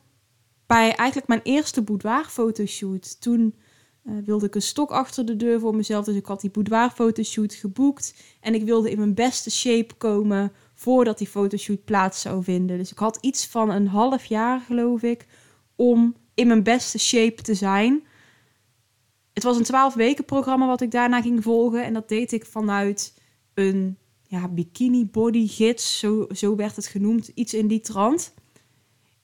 bij 0.66 0.96
eigenlijk 0.96 1.28
mijn 1.28 1.42
eerste 1.44 1.82
boudoir 1.82 2.26
fotoshoot. 2.26 3.22
Toen 3.22 3.56
uh, 4.04 4.14
wilde 4.26 4.46
ik 4.46 4.56
een 4.56 4.62
stok 4.62 4.92
achter 4.92 5.26
de 5.26 5.36
deur 5.36 5.60
voor 5.60 5.76
mezelf. 5.76 6.06
Dus 6.06 6.16
ik 6.16 6.26
had 6.26 6.42
die 6.42 6.50
boudoir 6.50 6.90
fotoshoot 6.90 7.54
geboekt. 7.54 8.16
En 8.40 8.54
ik 8.54 8.64
wilde 8.64 8.92
in 8.92 8.98
mijn 8.98 9.14
beste 9.14 9.52
shape 9.52 9.94
komen 9.94 10.52
voordat 10.74 11.18
die 11.18 11.28
fotoshoot 11.28 11.86
plaats 11.86 12.22
zou 12.22 12.44
vinden. 12.44 12.78
Dus 12.78 12.92
ik 12.92 12.98
had 12.98 13.18
iets 13.22 13.48
van 13.48 13.70
een 13.70 13.88
half 13.88 14.26
jaar, 14.26 14.60
geloof 14.60 15.02
ik, 15.02 15.28
om 15.76 16.16
in 16.34 16.48
mijn 16.48 16.64
beste 16.64 17.00
shape 17.00 17.42
te 17.42 17.54
zijn. 17.54 18.04
Het 19.34 19.44
was 19.44 19.58
een 19.58 19.64
12 19.64 19.94
weken 19.94 20.26
programma 20.26 20.68
wat 20.68 20.82
ik 20.82 20.92
daarna 20.92 21.22
ging 21.22 21.44
volgen. 21.44 21.84
En 21.84 21.94
dat 21.94 22.10
deed 22.10 22.32
ik 22.32 22.46
vanuit 22.46 23.14
een 23.54 23.98
ja, 24.28 24.48
bikini 24.48 25.06
body 25.06 25.48
gids. 25.48 26.00
Zo, 26.00 26.28
zo 26.32 26.56
werd 26.56 26.76
het 26.76 26.88
genoemd. 26.88 27.28
Iets 27.28 27.54
in 27.54 27.68
die 27.68 27.82
trant. 27.82 28.34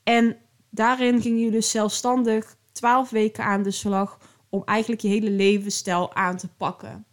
En 0.03 0.38
daarin 0.69 1.21
ging 1.21 1.41
je 1.41 1.51
dus 1.51 1.69
zelfstandig 1.69 2.57
12 2.71 3.09
weken 3.09 3.43
aan 3.43 3.63
de 3.63 3.71
slag 3.71 4.17
om 4.50 4.62
eigenlijk 4.65 5.01
je 5.01 5.08
hele 5.08 5.32
levensstijl 5.32 6.13
aan 6.13 6.38
te 6.38 6.48
pakken. 6.58 7.06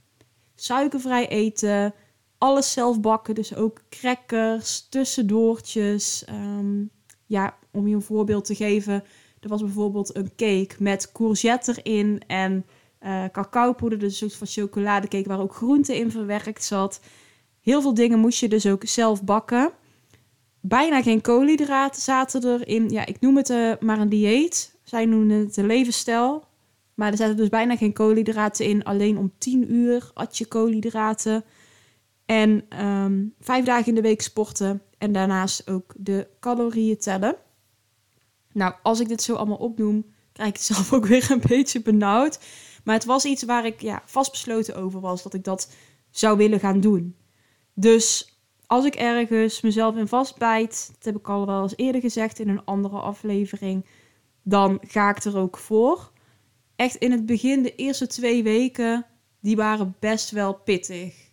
Suikervrij 0.54 1.28
eten, 1.28 1.94
alles 2.38 2.72
zelf 2.72 3.00
bakken, 3.00 3.34
dus 3.34 3.54
ook 3.54 3.80
crackers, 3.88 4.86
tussendoortjes. 4.88 6.24
Ehm, 6.24 6.84
ja, 7.26 7.56
om 7.70 7.88
je 7.88 7.94
een 7.94 8.02
voorbeeld 8.02 8.44
te 8.44 8.54
geven, 8.54 9.04
er 9.40 9.48
was 9.48 9.60
bijvoorbeeld 9.60 10.16
een 10.16 10.30
cake 10.36 10.74
met 10.78 11.12
courgette 11.12 11.82
erin 11.82 12.22
en 12.26 12.66
uh, 13.02 13.24
cacaopoeder, 13.32 13.98
dus 13.98 14.10
een 14.10 14.30
soort 14.30 14.38
van 14.38 14.62
chocoladecake 14.62 15.28
waar 15.28 15.40
ook 15.40 15.54
groente 15.54 15.96
in 15.96 16.10
verwerkt 16.10 16.64
zat. 16.64 17.00
Heel 17.60 17.80
veel 17.82 17.94
dingen 17.94 18.18
moest 18.18 18.40
je 18.40 18.48
dus 18.48 18.66
ook 18.66 18.84
zelf 18.84 19.22
bakken. 19.22 19.72
Bijna 20.60 21.02
geen 21.02 21.20
koolhydraten 21.20 22.02
zaten 22.02 22.44
erin. 22.44 22.88
Ja, 22.88 23.06
ik 23.06 23.20
noem 23.20 23.36
het 23.36 23.50
uh, 23.50 23.72
maar 23.80 23.98
een 23.98 24.08
dieet. 24.08 24.76
Zij 24.82 25.04
noemen 25.04 25.38
het 25.38 25.56
een 25.56 25.66
levensstijl. 25.66 26.44
Maar 26.96 27.10
er 27.10 27.16
zaten 27.16 27.36
dus 27.36 27.48
bijna 27.48 27.76
geen 27.76 27.92
koolhydraten 27.92 28.66
in. 28.66 28.84
Alleen 28.84 29.18
om 29.18 29.32
10 29.38 29.72
uur 29.72 30.10
had 30.14 30.38
je 30.38 30.46
koolhydraten. 30.46 31.44
En 32.26 32.82
um, 32.86 33.34
vijf 33.40 33.64
dagen 33.64 33.86
in 33.86 33.94
de 33.94 34.00
week 34.00 34.22
sporten. 34.22 34.82
En 34.98 35.12
daarnaast 35.12 35.70
ook 35.70 35.94
de 35.96 36.26
calorieën 36.40 36.98
tellen. 36.98 37.36
Nou, 38.52 38.74
als 38.82 39.00
ik 39.00 39.08
dit 39.08 39.22
zo 39.22 39.34
allemaal 39.34 39.56
opnoem, 39.56 40.06
krijg 40.32 40.48
ik 40.48 40.56
het 40.56 40.64
zelf 40.64 40.92
ook 40.94 41.06
weer 41.06 41.30
een 41.30 41.42
beetje 41.46 41.82
benauwd. 41.82 42.38
Maar 42.84 42.94
het 42.94 43.04
was 43.04 43.24
iets 43.24 43.42
waar 43.42 43.66
ik 43.66 43.80
ja, 43.80 44.02
vastbesloten 44.04 44.76
over 44.76 45.00
was 45.00 45.22
dat 45.22 45.34
ik 45.34 45.44
dat 45.44 45.72
zou 46.10 46.36
willen 46.36 46.60
gaan 46.60 46.80
doen. 46.80 47.16
Dus 47.74 48.36
als 48.66 48.84
ik 48.84 48.94
ergens 48.94 49.60
mezelf 49.60 49.96
in 49.96 50.08
vastbijt, 50.08 50.88
dat 50.94 51.04
heb 51.04 51.16
ik 51.16 51.28
al 51.28 51.46
wel 51.46 51.62
eens 51.62 51.76
eerder 51.76 52.00
gezegd 52.00 52.38
in 52.38 52.48
een 52.48 52.64
andere 52.64 52.98
aflevering, 52.98 53.86
dan 54.42 54.78
ga 54.82 55.10
ik 55.10 55.24
er 55.24 55.36
ook 55.36 55.56
voor. 55.56 56.10
Echt 56.76 56.96
in 56.96 57.12
het 57.12 57.26
begin, 57.26 57.62
de 57.62 57.74
eerste 57.74 58.06
twee 58.06 58.42
weken, 58.42 59.06
die 59.40 59.56
waren 59.56 59.96
best 59.98 60.30
wel 60.30 60.54
pittig. 60.54 61.30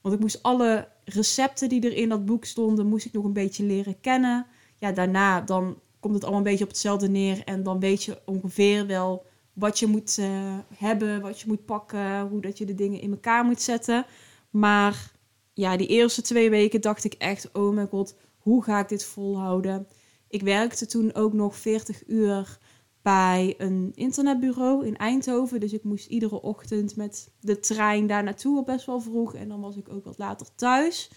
Want 0.00 0.14
ik 0.14 0.20
moest 0.20 0.42
alle 0.42 0.88
recepten 1.04 1.68
die 1.68 1.82
er 1.82 1.96
in 1.96 2.08
dat 2.08 2.24
boek 2.24 2.44
stonden, 2.44 2.86
moest 2.86 3.06
ik 3.06 3.12
nog 3.12 3.24
een 3.24 3.32
beetje 3.32 3.64
leren 3.64 4.00
kennen. 4.00 4.46
Ja, 4.76 4.92
daarna 4.92 5.40
dan 5.40 5.80
komt 6.00 6.14
het 6.14 6.22
allemaal 6.22 6.42
een 6.42 6.50
beetje 6.50 6.64
op 6.64 6.70
hetzelfde 6.70 7.08
neer 7.08 7.42
en 7.44 7.62
dan 7.62 7.80
weet 7.80 8.04
je 8.04 8.18
ongeveer 8.24 8.86
wel 8.86 9.24
wat 9.52 9.78
je 9.78 9.86
moet 9.86 10.16
uh, 10.18 10.58
hebben, 10.74 11.20
wat 11.20 11.40
je 11.40 11.46
moet 11.46 11.64
pakken, 11.64 12.28
hoe 12.28 12.40
dat 12.40 12.58
je 12.58 12.64
de 12.64 12.74
dingen 12.74 13.00
in 13.00 13.10
elkaar 13.10 13.44
moet 13.44 13.60
zetten. 13.60 14.06
Maar 14.50 15.12
ja, 15.52 15.76
die 15.76 15.86
eerste 15.86 16.22
twee 16.22 16.50
weken 16.50 16.80
dacht 16.80 17.04
ik 17.04 17.14
echt, 17.14 17.52
oh 17.52 17.74
mijn 17.74 17.88
god, 17.88 18.16
hoe 18.38 18.62
ga 18.62 18.80
ik 18.80 18.88
dit 18.88 19.04
volhouden? 19.04 19.88
Ik 20.28 20.42
werkte 20.42 20.86
toen 20.86 21.14
ook 21.14 21.32
nog 21.32 21.56
40 21.56 22.02
uur 22.06 22.58
bij 23.06 23.54
een 23.58 23.92
internetbureau 23.94 24.86
in 24.86 24.96
Eindhoven. 24.96 25.60
Dus 25.60 25.72
ik 25.72 25.84
moest 25.84 26.06
iedere 26.06 26.42
ochtend 26.42 26.96
met 26.96 27.32
de 27.40 27.58
trein 27.58 28.06
daar 28.06 28.22
naartoe, 28.22 28.64
best 28.64 28.86
wel 28.86 29.00
vroeg. 29.00 29.34
En 29.34 29.48
dan 29.48 29.60
was 29.60 29.76
ik 29.76 29.88
ook 29.88 30.04
wat 30.04 30.18
later 30.18 30.46
thuis. 30.54 31.10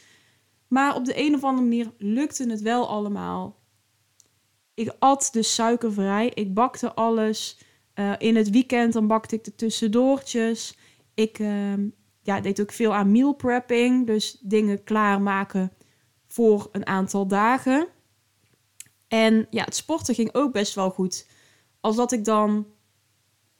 Maar 0.68 0.96
op 0.96 1.06
de 1.06 1.26
een 1.26 1.36
of 1.36 1.44
andere 1.44 1.68
manier 1.68 1.92
lukte 1.98 2.50
het 2.50 2.62
wel 2.62 2.88
allemaal. 2.88 3.60
Ik 4.74 4.96
at 5.00 5.30
dus 5.32 5.54
suikervrij. 5.54 6.32
Ik 6.34 6.54
bakte 6.54 6.94
alles. 6.94 7.60
Uh, 7.96 8.14
in 8.18 8.36
het 8.36 8.50
weekend 8.50 8.94
dan 8.94 9.08
bakte 9.08 9.36
ik 9.36 9.44
de 9.44 9.56
tussendoortjes. 9.56 10.78
Ik 11.14 11.40
uh, 11.40 11.74
ja, 12.22 12.42
deed 12.42 12.62
ook 12.62 12.72
veel 12.72 12.94
aan 12.94 13.12
meal 13.12 13.34
prepping. 13.34 14.08
Dus 14.08 14.38
dingen 14.42 14.84
klaarmaken 14.84 15.72
voor 16.28 16.70
een 16.72 16.86
aantal 16.86 17.28
dagen. 17.28 17.88
En 19.08 19.48
ja, 19.50 19.64
het 19.64 19.76
sporten 19.76 20.16
ging 20.16 20.34
ook 20.34 20.52
best 20.52 20.76
wel 20.76 20.90
goed. 20.90 21.38
Als 21.80 21.96
dat 21.96 22.12
ik 22.12 22.26
dan 22.26 22.68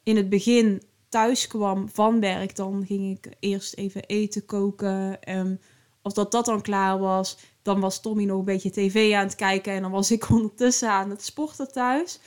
in 0.02 0.16
het 0.16 0.28
begin 0.28 0.82
thuis 1.08 1.46
kwam 1.46 1.88
van 1.88 2.20
werk, 2.20 2.56
dan 2.56 2.86
ging 2.86 3.16
ik 3.16 3.36
eerst 3.40 3.74
even 3.74 4.04
eten 4.04 4.44
koken. 4.44 5.22
En 5.22 5.60
als 6.02 6.14
dat, 6.14 6.32
dat 6.32 6.44
dan 6.44 6.62
klaar 6.62 6.98
was, 6.98 7.38
dan 7.62 7.80
was 7.80 8.00
Tommy 8.00 8.24
nog 8.24 8.38
een 8.38 8.44
beetje 8.44 8.70
tv 8.70 9.14
aan 9.14 9.24
het 9.24 9.34
kijken. 9.34 9.72
En 9.72 9.82
dan 9.82 9.90
was 9.90 10.10
ik 10.10 10.30
ondertussen 10.30 10.90
aan 10.90 11.10
het 11.10 11.24
sporten 11.24 11.72
thuis. 11.72 12.20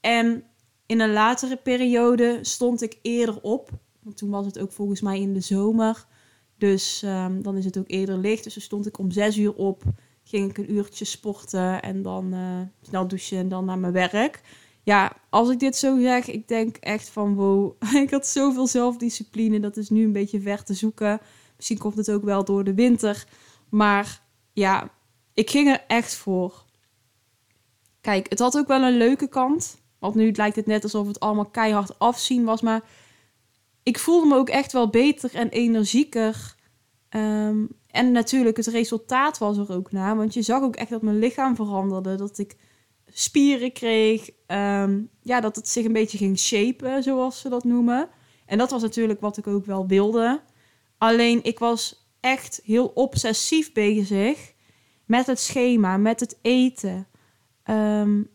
En 0.00 0.44
in 0.86 1.00
een 1.00 1.12
latere 1.12 1.56
periode 1.56 2.38
stond 2.42 2.82
ik 2.82 2.98
eerder 3.02 3.40
op. 3.40 3.70
Want 4.02 4.16
toen 4.16 4.30
was 4.30 4.46
het 4.46 4.58
ook 4.58 4.72
volgens 4.72 5.00
mij 5.00 5.20
in 5.20 5.34
de 5.34 5.40
zomer. 5.40 6.06
Dus 6.58 7.02
um, 7.04 7.42
dan 7.42 7.56
is 7.56 7.64
het 7.64 7.78
ook 7.78 7.90
eerder 7.90 8.18
licht. 8.18 8.44
Dus 8.44 8.54
dan 8.54 8.62
stond 8.62 8.86
ik 8.86 8.98
om 8.98 9.10
zes 9.10 9.36
uur 9.36 9.54
op. 9.54 9.82
Ging 10.24 10.50
ik 10.50 10.58
een 10.58 10.72
uurtje 10.72 11.04
sporten 11.04 11.82
en 11.82 12.02
dan 12.02 12.34
uh, 12.34 12.60
snel 12.82 13.08
douchen 13.08 13.38
en 13.38 13.48
dan 13.48 13.64
naar 13.64 13.78
mijn 13.78 13.92
werk. 13.92 14.40
Ja, 14.86 15.12
als 15.30 15.50
ik 15.50 15.58
dit 15.58 15.76
zo 15.76 16.00
zeg, 16.00 16.28
ik 16.28 16.48
denk 16.48 16.76
echt 16.76 17.08
van 17.08 17.34
wow. 17.34 17.72
ik 18.04 18.10
had 18.10 18.26
zoveel 18.26 18.66
zelfdiscipline. 18.66 19.60
Dat 19.60 19.76
is 19.76 19.90
nu 19.90 20.04
een 20.04 20.12
beetje 20.12 20.40
ver 20.40 20.64
te 20.64 20.74
zoeken. 20.74 21.20
Misschien 21.56 21.78
komt 21.78 21.96
het 21.96 22.10
ook 22.10 22.24
wel 22.24 22.44
door 22.44 22.64
de 22.64 22.74
winter. 22.74 23.26
Maar 23.68 24.22
ja, 24.52 24.90
ik 25.34 25.50
ging 25.50 25.68
er 25.68 25.84
echt 25.86 26.14
voor. 26.14 26.64
Kijk, 28.00 28.28
het 28.28 28.38
had 28.38 28.58
ook 28.58 28.66
wel 28.66 28.82
een 28.82 28.96
leuke 28.96 29.28
kant. 29.28 29.78
Want 29.98 30.14
nu 30.14 30.32
lijkt 30.32 30.56
het 30.56 30.66
net 30.66 30.82
alsof 30.82 31.06
het 31.06 31.20
allemaal 31.20 31.50
keihard 31.50 31.98
afzien 31.98 32.44
was. 32.44 32.60
Maar 32.60 32.82
ik 33.82 33.98
voelde 33.98 34.26
me 34.26 34.36
ook 34.36 34.48
echt 34.48 34.72
wel 34.72 34.90
beter 34.90 35.34
en 35.34 35.48
energieker. 35.48 36.54
Um, 37.10 37.68
en 37.90 38.12
natuurlijk, 38.12 38.56
het 38.56 38.66
resultaat 38.66 39.38
was 39.38 39.58
er 39.58 39.72
ook 39.72 39.92
na. 39.92 40.16
Want 40.16 40.34
je 40.34 40.42
zag 40.42 40.62
ook 40.62 40.76
echt 40.76 40.90
dat 40.90 41.02
mijn 41.02 41.18
lichaam 41.18 41.56
veranderde. 41.56 42.14
Dat 42.14 42.38
ik 42.38 42.56
spieren 43.18 43.72
kreeg. 43.72 44.30
Um, 44.46 45.10
ja, 45.22 45.40
dat 45.40 45.56
het 45.56 45.68
zich 45.68 45.84
een 45.84 45.92
beetje 45.92 46.18
ging 46.18 46.38
shapen, 46.38 47.02
zoals 47.02 47.40
ze 47.40 47.48
dat 47.48 47.64
noemen. 47.64 48.08
En 48.46 48.58
dat 48.58 48.70
was 48.70 48.82
natuurlijk 48.82 49.20
wat 49.20 49.36
ik 49.36 49.46
ook 49.46 49.64
wel 49.64 49.86
wilde. 49.86 50.42
Alleen 50.98 51.44
ik 51.44 51.58
was 51.58 52.10
echt 52.20 52.60
heel 52.64 52.86
obsessief 52.86 53.72
bezig 53.72 54.52
met 55.06 55.26
het 55.26 55.40
schema, 55.40 55.96
met 55.96 56.20
het 56.20 56.38
eten. 56.42 57.06
Um, 57.70 58.30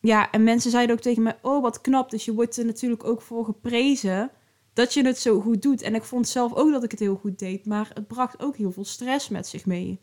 ja, 0.00 0.30
en 0.30 0.42
mensen 0.42 0.70
zeiden 0.70 0.96
ook 0.96 1.02
tegen 1.02 1.22
mij: 1.22 1.38
Oh, 1.42 1.62
wat 1.62 1.80
knap. 1.80 2.10
Dus 2.10 2.24
je 2.24 2.34
wordt 2.34 2.56
er 2.56 2.64
natuurlijk 2.64 3.04
ook 3.04 3.22
voor 3.22 3.44
geprezen 3.44 4.30
dat 4.72 4.94
je 4.94 5.06
het 5.06 5.18
zo 5.18 5.40
goed 5.40 5.62
doet. 5.62 5.82
En 5.82 5.94
ik 5.94 6.02
vond 6.02 6.28
zelf 6.28 6.54
ook 6.54 6.72
dat 6.72 6.84
ik 6.84 6.90
het 6.90 7.00
heel 7.00 7.16
goed 7.16 7.38
deed, 7.38 7.66
maar 7.66 7.90
het 7.94 8.06
bracht 8.06 8.42
ook 8.42 8.56
heel 8.56 8.72
veel 8.72 8.84
stress 8.84 9.28
met 9.28 9.46
zich 9.46 9.66
mee. 9.66 10.00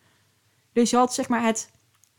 Dus 0.74 0.90
je 0.90 0.98
had 0.98 1.14
zeg 1.14 1.30
maar 1.30 1.44
het 1.46 1.70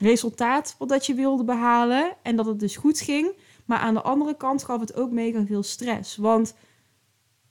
resultaat 0.03 0.75
wat 0.79 1.07
je 1.07 1.15
wilde 1.15 1.45
behalen 1.45 2.17
en 2.23 2.37
dat 2.37 2.47
het 2.47 2.61
dus 2.61 2.77
goed 2.77 3.01
ging. 3.01 3.37
Maar 3.65 3.79
aan 3.79 3.95
de 3.95 4.03
andere 4.03 4.37
kant 4.37 4.65
gaf 4.65 4.81
het 4.81 4.95
ook 4.95 5.11
mega 5.11 5.47
veel 5.47 5.63
stress. 5.63 6.17
Want 6.17 6.55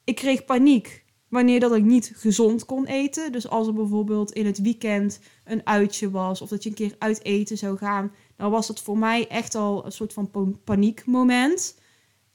ik 0.04 0.16
kreeg 0.16 0.46
paniek 0.46 1.06
wanneer 1.28 1.60
dat 1.60 1.76
ik 1.76 1.84
niet 1.84 2.12
gezond 2.16 2.66
kon 2.66 2.86
eten. 2.86 3.32
Dus 3.32 3.48
als 3.48 3.68
er 3.68 3.74
bijvoorbeeld 3.74 4.32
in 4.32 4.46
het 4.46 4.62
weekend 4.62 5.20
een 5.44 5.68
uitje 5.68 6.12
was 6.12 6.42
of 6.42 6.50
dat 6.50 6.64
je 6.64 6.70
een 6.70 6.76
keer 6.76 6.96
uit 6.98 7.24
eten 7.24 7.58
zou 7.58 7.78
gaan, 7.78 8.12
dan 8.36 8.52
was 8.52 8.68
het 8.68 8.82
voor 8.82 8.98
mij 8.98 9.28
echt 9.28 9.56
al 9.56 9.86
een 9.86 9.92
soort 9.92 10.14
van 10.14 10.58
paniekmoment. 10.64 11.80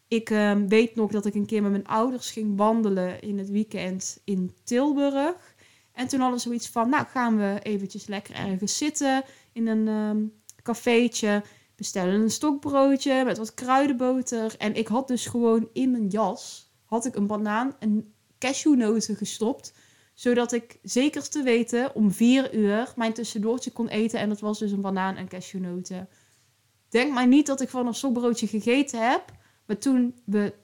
Ik 0.08 0.30
ehm, 0.30 0.68
weet 0.68 0.94
nog 0.94 1.11
dat 1.11 1.26
ik 1.26 1.35
een 1.35 1.46
keer 1.46 1.62
met 1.62 1.70
mijn 1.70 1.87
ouders 1.87 2.30
ging 2.30 2.56
wandelen 2.56 3.20
in 3.20 3.38
het 3.38 3.50
weekend 3.50 4.20
in 4.25 4.54
Tilburg. 4.64 5.55
En 5.96 6.08
toen 6.08 6.20
hadden 6.20 6.40
zoiets 6.40 6.68
van, 6.68 6.88
nou 6.88 7.06
gaan 7.06 7.36
we 7.36 7.58
eventjes 7.62 8.06
lekker 8.06 8.34
ergens 8.34 8.76
zitten 8.76 9.24
in 9.52 9.66
een 9.66 9.88
um, 9.88 10.32
cafeetje. 10.62 11.42
Bestellen 11.76 12.20
een 12.20 12.30
stokbroodje 12.30 13.24
met 13.24 13.38
wat 13.38 13.54
kruidenboter. 13.54 14.54
En 14.58 14.74
ik 14.74 14.88
had 14.88 15.08
dus 15.08 15.26
gewoon 15.26 15.68
in 15.72 15.90
mijn 15.90 16.06
jas, 16.06 16.72
had 16.84 17.04
ik 17.04 17.16
een 17.16 17.26
banaan 17.26 17.76
en 17.78 18.14
cashewnoten 18.38 19.16
gestopt. 19.16 19.72
Zodat 20.14 20.52
ik 20.52 20.78
zeker 20.82 21.28
te 21.28 21.42
weten 21.42 21.94
om 21.94 22.12
vier 22.12 22.54
uur 22.54 22.92
mijn 22.96 23.12
tussendoortje 23.12 23.70
kon 23.70 23.88
eten. 23.88 24.20
En 24.20 24.28
dat 24.28 24.40
was 24.40 24.58
dus 24.58 24.70
een 24.70 24.80
banaan 24.80 25.16
en 25.16 25.28
cashewnoten. 25.28 26.08
Denk 26.88 27.12
maar 27.12 27.26
niet 27.26 27.46
dat 27.46 27.60
ik 27.60 27.68
van 27.68 27.86
een 27.86 27.94
stokbroodje 27.94 28.46
gegeten 28.46 29.10
heb. 29.10 29.24
Maar 29.66 29.78
toen 29.78 30.14
we 30.24 30.54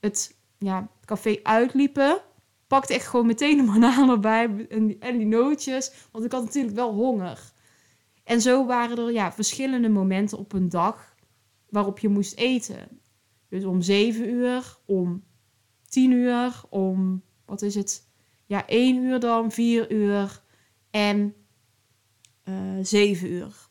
het 0.00 0.36
ja, 0.58 0.88
café 1.04 1.40
uitliepen, 1.42 2.22
pakte 2.70 2.94
ik 2.94 3.02
gewoon 3.02 3.26
meteen 3.26 3.58
een 3.58 3.66
banaan 3.66 4.10
erbij 4.10 4.66
en, 4.98 5.18
die 5.18 5.26
nootjes. 5.26 5.92
Want 6.12 6.24
ik 6.24 6.32
had 6.32 6.44
natuurlijk 6.44 6.74
wel 6.74 6.92
honger. 6.92 7.52
En 8.24 8.40
zo 8.40 8.66
waren 8.66 8.98
er 8.98 9.12
ja, 9.12 9.32
verschillende 9.32 9.88
momenten 9.88 10.38
op 10.38 10.52
een 10.52 10.68
dag 10.68 11.14
waarop 11.68 11.98
je 11.98 12.08
moest 12.08 12.34
eten. 12.34 13.00
Dus 13.48 13.64
om 13.64 13.82
7 13.82 14.28
uur, 14.28 14.78
om 14.86 15.24
10 15.88 16.10
uur, 16.10 16.62
om, 16.68 17.22
wat 17.46 17.62
is 17.62 17.74
het? 17.74 18.08
Ja, 18.46 18.66
1 18.66 18.96
uur 18.96 19.20
dan, 19.20 19.52
4 19.52 19.92
uur 19.92 20.42
en 20.90 21.34
uh, 22.44 22.78
eh, 22.78 22.84
7 22.84 23.30
uur. 23.30 23.68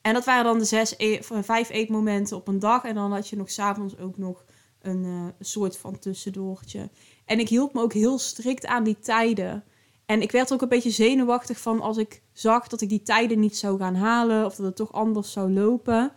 En 0.00 0.14
dat 0.14 0.24
waren 0.24 0.44
dan 0.44 0.58
de 0.58 0.64
zes, 0.64 0.94
e 0.96 1.22
vijf 1.22 1.70
eetmomenten 1.70 2.36
op 2.36 2.48
een 2.48 2.58
dag. 2.58 2.84
En 2.84 2.94
dan 2.94 3.12
had 3.12 3.28
je 3.28 3.36
nog 3.36 3.50
s'avonds 3.50 3.98
ook 3.98 4.18
nog 4.18 4.44
een 4.80 5.04
uh, 5.04 5.26
soort 5.40 5.76
van 5.76 5.98
tussendoortje. 5.98 6.90
En 7.24 7.38
ik 7.38 7.48
hield 7.48 7.72
me 7.72 7.80
ook 7.80 7.92
heel 7.92 8.18
strikt 8.18 8.66
aan 8.66 8.84
die 8.84 8.98
tijden. 8.98 9.64
En 10.06 10.22
ik 10.22 10.30
werd 10.30 10.52
ook 10.52 10.62
een 10.62 10.68
beetje 10.68 10.90
zenuwachtig 10.90 11.60
van 11.60 11.80
als 11.80 11.96
ik 11.96 12.22
zag 12.32 12.68
dat 12.68 12.80
ik 12.80 12.88
die 12.88 13.02
tijden 13.02 13.40
niet 13.40 13.56
zou 13.56 13.78
gaan 13.78 13.94
halen. 13.94 14.44
Of 14.44 14.54
dat 14.54 14.66
het 14.66 14.76
toch 14.76 14.92
anders 14.92 15.32
zou 15.32 15.52
lopen. 15.52 16.12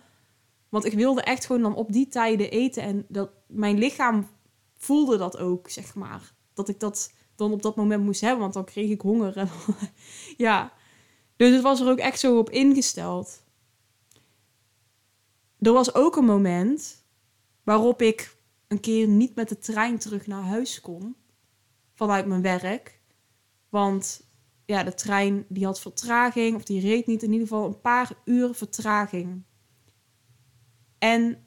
Want 0.70 0.86
ik 0.86 0.94
wilde 0.94 1.22
echt 1.22 1.46
gewoon 1.46 1.62
dan 1.62 1.76
op 1.76 1.92
die 1.92 2.08
tijden 2.08 2.52
eten. 2.52 2.84
En 2.84 3.06
dat, 3.08 3.30
mijn 3.48 3.78
lichaam 3.78 4.28
voelde 4.78 5.18
dat 5.18 5.38
ook, 5.38 5.70
zeg 5.70 5.96
maar. 5.96 6.34
Dat 6.54 6.70
ik 6.70 6.80
dat 6.80 7.14
dan 7.36 7.52
op 7.52 7.62
dat 7.62 7.76
moment 7.76 8.04
moest 8.04 8.22
hebben, 8.22 8.40
want 8.40 8.54
dan 8.54 8.66
kreeg 8.66 8.90
ik 8.90 9.02
honger. 9.02 9.38
En, 9.38 9.50
ja, 10.38 10.74
dus 11.36 11.54
het 11.54 11.62
was 11.62 11.80
er 11.80 11.90
ook 11.90 11.98
echt 11.98 12.20
zo 12.20 12.38
op 12.38 12.50
ingesteld. 12.50 13.44
Er 15.60 15.74
was 15.74 15.94
ook 15.94 16.16
een 16.16 16.26
moment 16.26 17.06
waarop 17.64 18.02
ik 18.02 18.35
een 18.68 18.80
keer 18.80 19.08
niet 19.08 19.36
met 19.36 19.50
de 19.50 19.58
trein 19.58 19.98
terug 19.98 20.28
naar 20.28 20.44
huis 20.44 20.82
kon 20.82 21.16
vanuit 21.94 22.26
mijn 22.26 22.42
werk. 22.42 23.00
Want 23.70 24.28
ja, 24.66 24.84
de 24.84 24.94
trein 24.94 25.46
die 25.50 25.66
had 25.66 25.80
vertraging, 25.80 26.56
of 26.56 26.64
die 26.64 26.82
reed 26.82 27.08
niet, 27.08 27.24
in 27.24 27.32
ieder 27.32 27.48
geval 27.48 27.68
een 27.68 27.82
paar 27.82 28.12
uur 28.26 28.54
vertraging. 28.54 29.44
En 30.98 31.44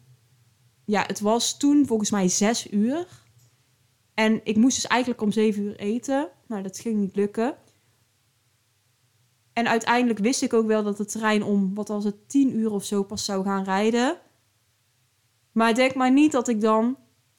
ja, 0.84 1.04
het 1.06 1.20
was 1.20 1.58
toen 1.58 1.86
volgens 1.86 2.10
mij 2.10 2.28
zes 2.28 2.70
uur. 2.70 3.06
En 4.14 4.40
ik 4.44 4.56
moest 4.56 4.74
dus 4.74 4.86
eigenlijk 4.86 5.22
om 5.22 5.32
zeven 5.32 5.62
uur 5.62 5.76
eten. 5.76 6.30
Nou, 6.46 6.62
dat 6.62 6.78
ging 6.78 6.96
niet 6.96 7.16
lukken. 7.16 7.56
En 9.52 9.68
uiteindelijk 9.68 10.18
wist 10.18 10.42
ik 10.42 10.52
ook 10.52 10.66
wel 10.66 10.82
dat 10.82 10.96
de 10.96 11.04
trein 11.04 11.42
om, 11.42 11.74
wat 11.74 11.88
was 11.88 12.04
het, 12.04 12.28
tien 12.28 12.56
uur 12.56 12.70
of 12.70 12.84
zo 12.84 13.02
pas 13.02 13.24
zou 13.24 13.44
gaan 13.44 13.64
rijden. 13.64 14.18
Maar 15.52 15.74
denk 15.74 15.94
maar 15.94 16.12
niet 16.12 16.32
dat 16.32 16.48
ik 16.48 16.60
dan 16.60 16.96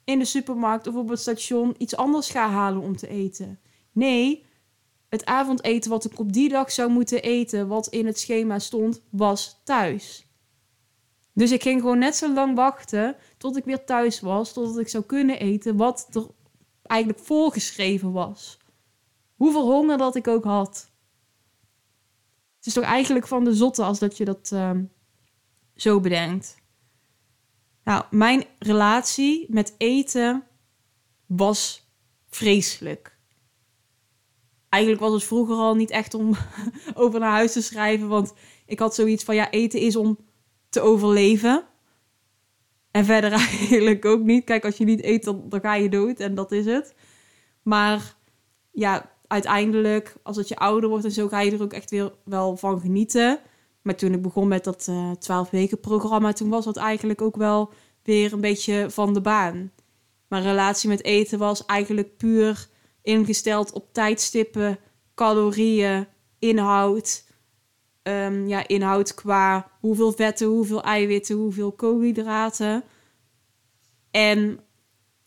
in 0.09 0.19
de 0.19 0.25
supermarkt 0.25 0.87
of 0.87 0.95
op 0.95 1.09
het 1.09 1.19
station 1.19 1.75
iets 1.77 1.95
anders 1.95 2.29
ga 2.29 2.49
halen 2.49 2.81
om 2.81 2.97
te 2.97 3.07
eten. 3.07 3.59
Nee, 3.91 4.45
het 5.09 5.25
avondeten 5.25 5.89
wat 5.89 6.05
ik 6.05 6.19
op 6.19 6.33
die 6.33 6.49
dag 6.49 6.71
zou 6.71 6.91
moeten 6.91 7.21
eten, 7.21 7.67
wat 7.67 7.87
in 7.87 8.05
het 8.05 8.19
schema 8.19 8.59
stond, 8.59 9.01
was 9.09 9.61
thuis. 9.63 10.27
Dus 11.33 11.51
ik 11.51 11.61
ging 11.61 11.81
gewoon 11.81 11.99
net 11.99 12.15
zo 12.15 12.33
lang 12.33 12.55
wachten 12.55 13.15
tot 13.37 13.57
ik 13.57 13.65
weer 13.65 13.85
thuis 13.85 14.19
was, 14.19 14.53
totdat 14.53 14.77
ik 14.77 14.87
zou 14.87 15.03
kunnen 15.03 15.39
eten 15.39 15.77
wat 15.77 16.07
er 16.11 16.27
eigenlijk 16.83 17.19
voorgeschreven 17.19 18.11
was. 18.11 18.57
Hoeveel 19.35 19.65
honger 19.71 19.97
dat 19.97 20.15
ik 20.15 20.27
ook 20.27 20.43
had. 20.43 20.91
Het 22.57 22.65
is 22.65 22.73
toch 22.73 22.83
eigenlijk 22.83 23.27
van 23.27 23.43
de 23.43 23.53
zotte 23.53 23.83
als 23.83 23.99
dat 23.99 24.17
je 24.17 24.25
dat 24.25 24.51
uh, 24.53 24.71
zo 25.75 25.99
bedenkt. 25.99 26.57
Nou, 27.89 28.03
mijn 28.11 28.43
relatie 28.59 29.45
met 29.49 29.75
eten 29.77 30.43
was 31.25 31.89
vreselijk. 32.27 33.17
Eigenlijk 34.69 35.03
was 35.03 35.13
het 35.13 35.23
vroeger 35.23 35.55
al 35.55 35.75
niet 35.75 35.89
echt 35.89 36.13
om 36.13 36.35
over 36.93 37.19
naar 37.19 37.31
huis 37.31 37.51
te 37.51 37.61
schrijven, 37.61 38.07
want 38.07 38.33
ik 38.65 38.79
had 38.79 38.95
zoiets 38.95 39.23
van 39.23 39.35
ja, 39.35 39.49
eten 39.49 39.79
is 39.79 39.95
om 39.95 40.17
te 40.69 40.81
overleven. 40.81 41.65
En 42.91 43.05
verder 43.05 43.31
eigenlijk 43.59 44.05
ook 44.05 44.21
niet. 44.21 44.43
Kijk, 44.43 44.65
als 44.65 44.77
je 44.77 44.85
niet 44.85 45.03
eet, 45.03 45.23
dan, 45.23 45.47
ga 45.49 45.75
je 45.75 45.89
dood 45.89 46.19
en 46.19 46.35
dat 46.35 46.51
is 46.51 46.65
het. 46.65 46.95
Maar 47.63 48.15
ja, 48.71 49.11
uiteindelijk, 49.27 50.15
als 50.23 50.37
het 50.37 50.47
je 50.47 50.55
ouder 50.55 50.89
wordt 50.89 51.05
en 51.05 51.11
zo, 51.11 51.27
ga 51.27 51.39
je 51.39 51.51
er 51.51 51.61
ook 51.61 51.73
echt 51.73 51.89
weer 51.89 52.13
wel 52.23 52.57
van 52.57 52.79
genieten. 52.79 53.39
Maar 53.89 53.97
toen 53.97 54.13
ik 54.13 54.21
begon 54.21 54.47
met 54.47 54.63
dat 54.63 54.87
uh, 54.89 55.09
eh, 55.09 55.17
12 55.17 55.49
weken 55.49 55.79
programma, 55.79 56.33
toen 56.33 56.49
was 56.49 56.65
dat 56.65 56.77
eigenlijk 56.77 57.21
ook 57.21 57.35
wel 57.35 57.73
weer 58.03 58.33
een 58.33 58.41
beetje 58.41 58.89
van 58.89 59.13
de 59.13 59.21
baan. 59.21 59.71
Mijn 60.27 60.43
relatie 60.43 60.89
met 60.89 61.03
eten 61.03 61.39
was 61.39 61.65
eigenlijk 61.65 62.17
puur 62.17 62.67
ingesteld 63.01 63.71
op 63.71 63.93
tijdstippen, 63.93 64.79
calorieën, 65.15 66.07
inhoud. 66.39 67.25
Um, 68.03 68.47
ja, 68.47 68.67
inhoud 68.67 69.13
qua 69.13 69.71
hoeveel 69.79 70.11
vetten, 70.11 70.47
hoeveel 70.47 70.83
eiwitten, 70.83 71.35
hoeveel 71.35 71.71
koolhydraten. 71.71 72.83
En 74.11 74.59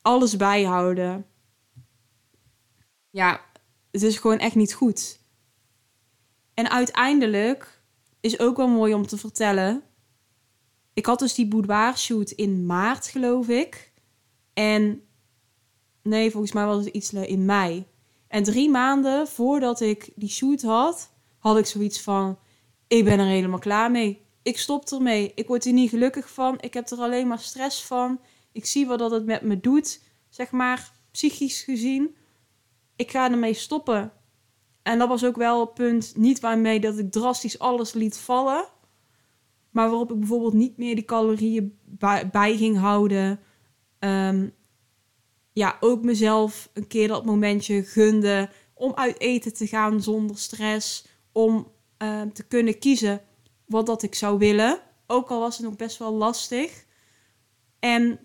alles 0.03 0.37
bijhouden. 0.37 1.27
Ja, 3.11 3.41
het 3.91 4.03
is 4.03 4.19
gewoon 4.19 4.39
echt 4.39 4.55
niet 4.55 4.75
goed. 4.75 5.21
En 6.55 6.71
uiteindelijk 6.71 7.72
is 8.23 8.39
ook 8.39 8.57
wel 8.57 8.69
mooi 8.69 8.95
om 8.95 9.07
te 9.07 9.17
vertellen. 9.17 9.83
Ik 10.93 11.07
had 11.07 11.19
dus 11.19 11.35
die 11.35 11.49
boudoir 11.49 11.99
shoot 11.99 12.31
in 12.31 12.67
maart, 12.67 13.07
geloof 13.07 13.49
ik. 13.49 13.93
En 14.53 15.03
nee, 16.03 16.31
volgens 16.31 16.53
mij 16.53 16.67
was 16.67 16.85
het 16.85 16.95
iets 16.95 17.13
in 17.13 17.45
mei. 17.45 17.87
En 18.29 18.43
drie 18.43 18.71
maanden 18.71 19.29
voordat 19.29 19.81
ik 19.81 20.13
die 20.15 20.29
shoot 20.29 20.63
had, 20.63 21.11
had 21.39 21.59
ik 21.59 21.67
zoiets 21.67 22.01
van: 22.01 22.39
ik 22.87 23.05
ben 23.05 23.19
er 23.19 23.27
helemaal 23.27 23.59
klaar 23.59 23.91
mee. 23.91 24.27
Ik 24.43 24.59
stop 24.59 24.91
ermee. 24.91 25.33
Ik 25.35 25.47
word 25.47 25.65
er 25.65 25.73
niet 25.73 25.91
gelukkig 25.91 26.31
van. 26.31 26.61
Ik 26.61 26.75
heb 26.75 26.91
er 26.91 26.99
alleen 26.99 27.29
maar 27.29 27.39
stress 27.39 27.85
van. 27.85 28.21
Ik 28.53 28.67
zie 28.67 28.87
wat 28.87 28.99
dat 28.99 29.11
het 29.11 29.25
met 29.25 29.43
me 29.43 29.61
doet, 29.61 30.01
zeg 30.29 30.51
maar, 30.51 30.93
psychisch 31.11 31.63
gezien. 31.63 32.17
Ik 32.97 33.11
ga 33.11 33.31
ermee 33.31 33.55
stoppen. 33.55 34.13
En 34.83 34.99
dat 34.99 35.09
was 35.09 35.25
ook 35.25 35.37
wel 35.37 35.61
het 35.61 35.75
punt, 35.75 36.17
niet 36.17 36.41
waarmee 36.41 36.81
dat 36.81 36.99
ik 36.99 37.13
drastisch 37.13 37.59
alles 37.59 37.93
liet 37.93 38.19
vallen. 38.19 38.69
Maar 39.71 39.89
waarop 39.89 40.13
ik 40.13 40.19
bijvoorbeeld 40.19 40.53
niet 40.53 40.77
meer 40.77 40.95
die 40.95 41.05
calorieën 41.05 41.79
bij, 42.31 42.57
ging 42.57 42.79
houden. 42.79 43.41
Ehm, 43.99 44.49
ja, 45.53 45.77
ook 45.81 46.03
mezelf 46.03 46.71
een 46.73 46.87
keer 46.87 47.09
dat 47.09 47.25
momentje 47.25 47.83
gunde 47.83 48.51
om 48.75 48.93
uit 48.95 49.21
eten 49.21 49.55
te 49.55 49.67
gaan 49.67 50.03
zonder 50.03 50.39
stress. 50.39 51.07
Om 51.33 51.73
Ehm, 52.03 52.29
te 52.31 52.43
kunnen 52.43 52.79
kiezen 52.79 53.21
wat 53.67 53.87
dat 53.87 54.03
ik 54.03 54.15
zou 54.15 54.39
willen. 54.39 54.81
Ook 55.07 55.31
al 55.31 55.41
was 55.41 55.57
het 55.57 55.67
nog 55.67 55.77
best 55.77 55.99
wel 55.99 56.13
lastig. 56.13 56.85
En 57.79 58.21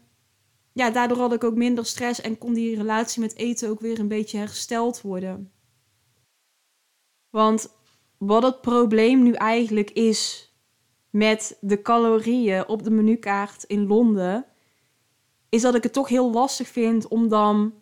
ja, 0.74 0.90
daardoor 0.90 1.18
had 1.18 1.34
ik 1.34 1.44
ook 1.44 1.56
minder 1.56 1.86
stress 1.86 2.22
en 2.22 2.38
kon 2.38 2.54
die 2.54 2.76
relatie 2.76 3.22
met 3.22 3.36
eten 3.36 3.70
ook 3.70 3.80
weer 3.80 4.00
een 4.00 4.08
beetje 4.08 4.38
hersteld 4.38 5.02
worden. 5.02 5.52
Want 7.30 7.76
wat 8.18 8.44
het 8.44 8.62
probleem 8.62 9.24
nu 9.24 9.32
eigenlijk 9.32 9.92
is 9.92 10.52
met 11.10 11.58
de 11.62 11.82
calorieën 11.82 12.68
op 12.68 12.84
de 12.84 12.92
menukaart 12.92 13.64
in 13.64 13.88
Londen, 13.88 14.46
is 15.50 15.62
dat 15.62 15.76
ik 15.76 15.84
het 15.84 15.94
toch 15.94 16.08
heel 16.08 16.32
lastig 16.32 16.68
vind 16.68 17.08
om 17.08 17.28
dan 17.28 17.74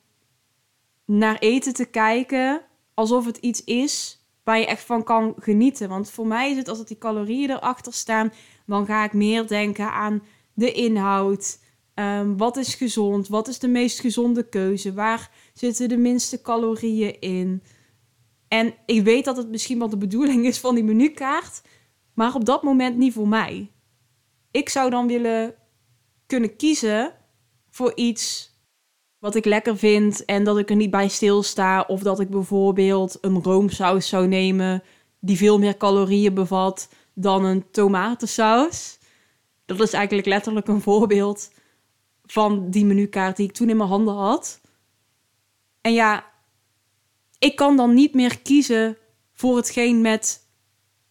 naar 1.06 1.38
eten 1.40 1.74
te 1.74 1.86
kijken 1.86 2.62
alsof 2.94 3.26
het 3.26 3.38
iets 3.38 3.64
is 3.64 4.24
waar 4.44 4.60
je 4.60 4.66
echt 4.66 4.84
van 4.84 5.04
kan 5.04 5.34
genieten. 5.40 5.90
Want 5.90 6.10
voor 6.10 6.28
mij 6.28 6.52
is 6.52 6.58
het 6.58 6.68
als 6.68 6.86
die 6.86 6.98
calorieën 6.98 7.50
erachter 7.50 7.94
staan, 7.94 8.34
dan 8.66 8.86
ga 8.86 9.04
ik 9.04 9.14
meer 9.14 9.48
denken 9.48 9.92
aan 9.92 10.24
de 10.54 10.72
inhoud. 10.72 11.60
Um, 11.96 12.38
wat 12.38 12.58
is 12.58 12.76
gezond? 12.76 13.28
Wat 13.28 13.48
is 13.48 13.60
de 13.60 13.68
meest 13.68 14.00
gezonde 14.00 14.50
keuze? 14.50 14.94
Waar 14.94 15.32
zitten 15.54 15.90
de 15.90 15.98
minste 15.98 16.42
calorieën 16.42 17.20
in? 17.20 17.64
En 18.56 18.74
ik 18.86 19.04
weet 19.04 19.26
dat 19.26 19.38
het 19.38 19.50
misschien 19.50 19.80
wel 19.80 19.89
de 19.89 19.98
bedoeling 19.98 20.46
is 20.46 20.60
van 20.60 20.76
die 20.76 20.84
menukaart, 20.84 21.62
maar 22.13 22.36
op 22.36 22.46
dat 22.46 22.63
moment 22.63 22.98
niet 22.98 23.13
voor 23.13 23.28
mij. 23.28 23.72
Ik 24.52 24.70
zou 24.70 24.89
dan 24.89 25.08
willen 25.08 25.56
kunnen 26.26 26.56
kiezen 26.56 27.13
voor 27.70 27.96
iets 27.96 28.54
wat 29.20 29.36
ik 29.36 29.46
lekker 29.46 29.78
vind 29.78 30.26
en 30.26 30.44
dat 30.44 30.58
ik 30.58 30.70
er 30.70 30.76
niet 30.76 30.89
bij 30.89 31.08
stilsta. 31.08 31.82
Of 31.82 32.02
dat 32.02 32.20
ik 32.20 32.30
bijvoorbeeld 32.30 33.18
een 33.22 33.44
roomsaus 33.44 34.08
zou 34.08 34.28
nemen 34.28 34.84
die 35.20 35.38
veel 35.38 35.60
meer 35.60 35.78
calorieën 35.78 36.34
bevat 36.34 36.89
dan 37.13 37.44
een 37.46 37.72
tomatensaus. 37.72 39.00
Dat 39.65 39.80
is 39.80 39.94
eigenlijk 39.94 40.28
letterlijk 40.28 40.68
een 40.68 40.82
voorbeeld 40.82 41.52
van 42.24 42.70
die 42.70 42.86
menukaart 42.86 43.38
die 43.38 43.48
ik 43.48 43.54
toen 43.54 43.70
in 43.70 43.78
mijn 43.78 43.89
handen 43.89 44.15
had. 44.15 44.62
En 45.82 45.94
ja, 45.94 46.34
ik 47.46 47.56
kan 47.56 47.78
dan 47.78 47.94
niet 47.94 48.14
meer 48.14 48.42
kiezen 48.42 48.98
voor 49.34 49.56
hetgeen 49.56 50.02
met 50.02 50.50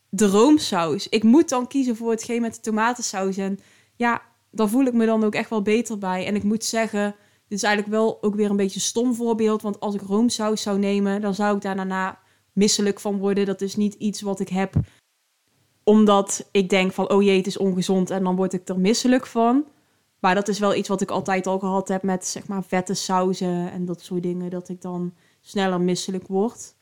de 0.09 0.27
roomsaus. 0.27 1.09
Ik 1.09 1.23
moet 1.23 1.49
dan 1.49 1.67
kiezen 1.67 1.97
voor 1.97 2.11
hetgeen 2.11 2.41
met 2.41 2.55
de 2.55 2.61
tomatensaus. 2.61 3.37
En 3.37 3.59
ja, 3.97 4.23
daar 4.51 4.69
voel 4.69 4.85
ik 4.85 4.93
me 4.93 5.07
dan 5.07 5.25
ook 5.25 5.35
echt 5.35 5.51
wel 5.51 5.63
beter 5.63 5.99
bij. 5.99 6.27
En 6.27 6.35
ik 6.35 6.43
moet 6.43 6.65
zeggen, 6.65 7.15
dit 7.49 7.59
is 7.59 7.65
eigenlijk 7.65 7.95
wel 7.95 8.23
ook 8.23 8.35
weer 8.35 8.51
een 8.51 8.57
beetje 8.57 8.75
een 8.75 8.81
stom 8.81 9.15
voorbeeld. 9.15 9.63
Want 9.63 9.81
als 9.81 9.95
ik 9.95 10.01
roomsaus 10.01 10.63
zou 10.63 10.79
nemen, 10.79 11.21
dan 11.21 11.35
zou 11.35 11.57
ik 11.57 11.63
daar 11.63 11.77
daarna 11.77 12.19
misselijk 12.53 13.01
van 13.01 13.19
worden. 13.19 13.47
Dat 13.47 13.61
is 13.61 13.77
niet 13.77 13.95
iets 13.95 14.21
wat 14.21 14.41
ik 14.41 14.49
heb 14.49 14.75
omdat 15.85 16.49
ik 16.51 16.69
denk 16.69 16.93
van, 16.93 17.11
oh 17.11 17.23
jee, 17.23 17.37
het 17.37 17.47
is 17.47 17.57
ongezond 17.57 18.11
en 18.11 18.25
dan 18.25 18.37
word 18.37 18.53
ik 18.53 18.69
er 18.69 18.81
misselijk 18.81 19.27
van. 19.27 19.65
Maar 20.21 20.35
dat 20.35 20.49
is 20.49 20.59
wel 20.59 20.75
iets 20.75 20.89
wat 20.89 21.01
ik 21.01 21.11
altijd 21.11 21.47
al 21.47 21.59
gehad 21.59 21.89
heb 21.89 22.03
met 22.03 22.27
zeg 22.27 22.47
maar 22.47 22.65
vette 22.65 22.95
sauzen 22.95 23.71
en 23.71 23.85
dat 23.85 24.01
soort 24.01 24.23
dingen. 24.23 24.51
Dat 24.51 24.69
ik 24.69 24.83
dan 24.83 25.15
sneller 25.45 25.81
misselijk 25.81 26.27
word. 26.27 26.75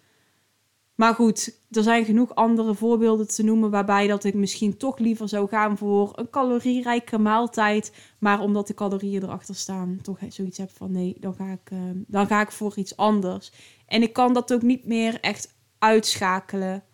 Maar 0.95 1.15
goed, 1.15 1.61
er 1.71 1.83
zijn 1.83 2.05
genoeg 2.05 2.35
andere 2.35 2.75
voorbeelden 2.75 3.29
te 3.29 3.43
noemen 3.43 3.71
waarbij 3.71 4.07
dat 4.07 4.25
ik 4.25 4.35
misschien 4.35 4.77
toch 4.77 4.99
liever 4.99 5.29
zou 5.29 5.49
gaan 5.49 5.79
voor 5.79 6.13
een 6.15 6.31
calorierijke 6.31 7.19
maaltijd. 7.19 7.93
Maar 8.19 8.41
omdat 8.41 8.67
de 8.67 8.75
calorieën 8.75 9.23
erachter 9.23 9.55
staan, 9.55 9.99
toch 10.03 10.19
zoiets 10.29 10.59
heb 10.59 10.71
van 10.71 10.93
nee, 10.93 11.17
dan 11.21 11.35
ga 11.35 11.53
ik, 11.53 11.71
ehm, 11.71 11.97
dan 12.07 12.27
ga 12.27 12.41
ik 12.41 12.51
voor 12.51 12.73
iets 12.77 12.97
anders. 12.97 13.53
En 13.87 14.03
ik 14.03 14.13
kan 14.13 14.33
dat 14.33 14.53
ook 14.53 14.63
niet 14.63 14.87
meer 14.87 15.21
echt 15.21 15.55
uitschakelen. 15.79 16.85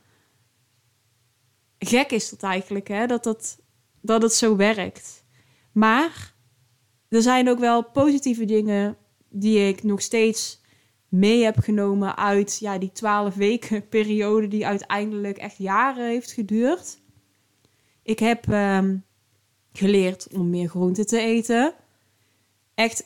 Gek 1.78 2.10
is 2.10 2.30
dat 2.30 2.42
eigenlijk, 2.42 2.88
hè? 2.88 3.06
Dat, 3.06 3.24
dat, 3.24 3.58
dat 4.00 4.22
het 4.22 4.32
zo 4.32 4.56
werkt. 4.56 5.24
Maar 5.72 6.34
er 7.08 7.22
zijn 7.22 7.48
ook 7.48 7.58
wel 7.58 7.84
positieve 7.84 8.44
dingen 8.44 8.96
die 9.28 9.68
ik 9.68 9.82
nog 9.82 10.02
steeds 10.02 10.60
mee 11.08 11.44
heb 11.44 11.58
genomen 11.58 12.16
uit 12.16 12.58
ja, 12.58 12.78
die 12.78 12.92
12 12.92 13.34
weken 13.34 13.88
periode 13.96 14.48
die 14.48 14.66
uiteindelijk 14.66 15.38
echt 15.38 15.56
jaren 15.56 16.06
heeft 16.06 16.32
geduurd. 16.32 16.98
Ik 18.02 18.18
heb 18.18 18.48
ehm, 18.48 18.96
geleerd 19.72 20.28
om 20.32 20.50
meer 20.50 20.68
groente 20.68 21.04
te 21.04 21.20
eten. 21.20 21.74
Echt, 22.74 23.04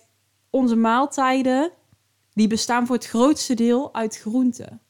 onze 0.50 0.76
maaltijden, 0.76 1.70
die 2.34 2.46
bestaan 2.46 2.86
voor 2.86 2.96
het 2.96 3.06
grootste 3.06 3.54
deel 3.54 3.94
uit 3.94 4.18
groenten. 4.18 4.80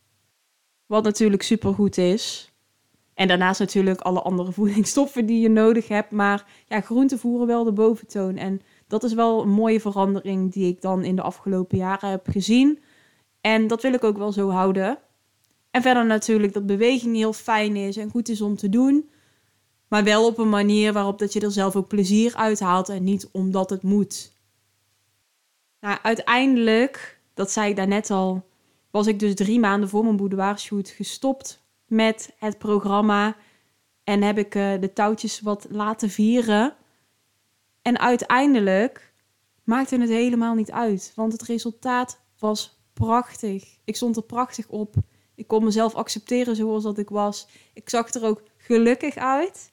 Wat 0.86 1.04
natuurlijk 1.04 1.42
supergoed 1.42 1.98
is. 1.98 2.52
En 3.14 3.28
daarnaast 3.28 3.60
natuurlijk 3.60 4.00
alle 4.00 4.22
andere 4.22 4.52
voedingsstoffen 4.58 5.26
die 5.26 5.40
je 5.40 5.48
nodig 5.48 5.88
hebt. 5.88 6.10
Maar 6.10 6.46
ja, 6.68 6.80
groenten 6.80 7.18
voeren 7.18 7.46
wel 7.46 7.64
de 7.64 7.72
boventoon. 7.72 8.36
En 8.36 8.60
dat 8.86 9.04
is 9.04 9.12
wel 9.12 9.42
een 9.42 9.48
mooie 9.48 9.80
verandering 9.80 10.52
die 10.52 10.66
ik 10.68 10.80
dan 10.80 11.04
in 11.04 11.16
de 11.16 11.22
afgelopen 11.22 11.78
jaren 11.78 12.10
heb 12.10 12.28
gezien. 12.28 12.78
En 13.42 13.66
dat 13.66 13.82
wil 13.82 13.92
ik 13.92 14.04
ook 14.04 14.16
wel 14.16 14.32
zo 14.32 14.50
houden. 14.50 14.98
En 15.70 15.82
verder 15.82 16.06
natuurlijk 16.06 16.52
dat 16.52 16.66
beweging 16.66 17.16
heel 17.16 17.32
fijn 17.32 17.76
is 17.76 17.96
en 17.96 18.10
goed 18.10 18.28
is 18.28 18.40
om 18.40 18.56
te 18.56 18.68
doen. 18.68 19.10
Maar 19.88 20.04
wel 20.04 20.26
op 20.26 20.38
een 20.38 20.48
manier 20.48 20.92
waarop 20.92 21.18
dat 21.18 21.32
je 21.32 21.40
er 21.40 21.50
zelf 21.50 21.76
ook 21.76 21.88
plezier 21.88 22.34
uit 22.34 22.60
haalt 22.60 22.88
en 22.88 23.04
niet 23.04 23.28
omdat 23.32 23.70
het 23.70 23.82
moet. 23.82 24.32
Nou, 25.80 25.98
uiteindelijk, 26.02 27.20
dat 27.34 27.50
zei 27.50 27.70
ik 27.70 27.76
daarnet 27.76 28.10
al, 28.10 28.48
was 28.90 29.06
ik 29.06 29.18
dus 29.18 29.34
drie 29.34 29.60
maanden 29.60 29.88
voor 29.88 30.04
mijn 30.04 30.16
boudoir-shoot 30.16 30.88
gestopt 30.88 31.64
met 31.86 32.34
het 32.38 32.58
programma. 32.58 33.36
En 34.04 34.22
heb 34.22 34.38
ik 34.38 34.54
uh, 34.54 34.80
de 34.80 34.92
touwtjes 34.92 35.40
wat 35.40 35.66
laten 35.70 36.10
vieren. 36.10 36.74
En 37.82 37.98
uiteindelijk 37.98 39.12
maakte 39.64 39.96
het 39.96 40.08
helemaal 40.08 40.54
niet 40.54 40.70
uit. 40.70 41.12
Want 41.14 41.32
het 41.32 41.42
resultaat 41.42 42.20
was 42.38 42.81
prachtig. 43.06 43.78
Ik 43.84 43.96
stond 43.96 44.16
er 44.16 44.22
prachtig 44.22 44.68
op. 44.68 44.94
Ik 45.34 45.46
kon 45.46 45.64
mezelf 45.64 45.94
accepteren 45.94 46.56
zoals 46.56 46.82
dat 46.82 46.98
ik 46.98 47.08
was. 47.08 47.48
Ik 47.74 47.88
zag 47.88 48.14
er 48.14 48.24
ook 48.24 48.42
gelukkig 48.56 49.16
uit. 49.16 49.72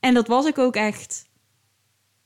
En 0.00 0.14
dat 0.14 0.26
was 0.26 0.46
ik 0.46 0.58
ook 0.58 0.76
echt. 0.76 1.28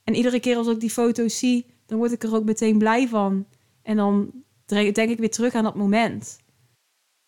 En 0.03 0.15
iedere 0.15 0.39
keer 0.39 0.57
als 0.57 0.67
ik 0.67 0.79
die 0.79 0.89
foto's 0.89 1.39
zie, 1.39 1.65
dan 1.85 1.97
word 1.97 2.11
ik 2.11 2.23
er 2.23 2.35
ook 2.35 2.43
meteen 2.43 2.77
blij 2.77 3.07
van. 3.07 3.45
En 3.81 3.97
dan 3.97 4.31
denk 4.65 4.97
ik 5.09 5.19
weer 5.19 5.31
terug 5.31 5.53
aan 5.53 5.63
dat 5.63 5.75
moment. 5.75 6.39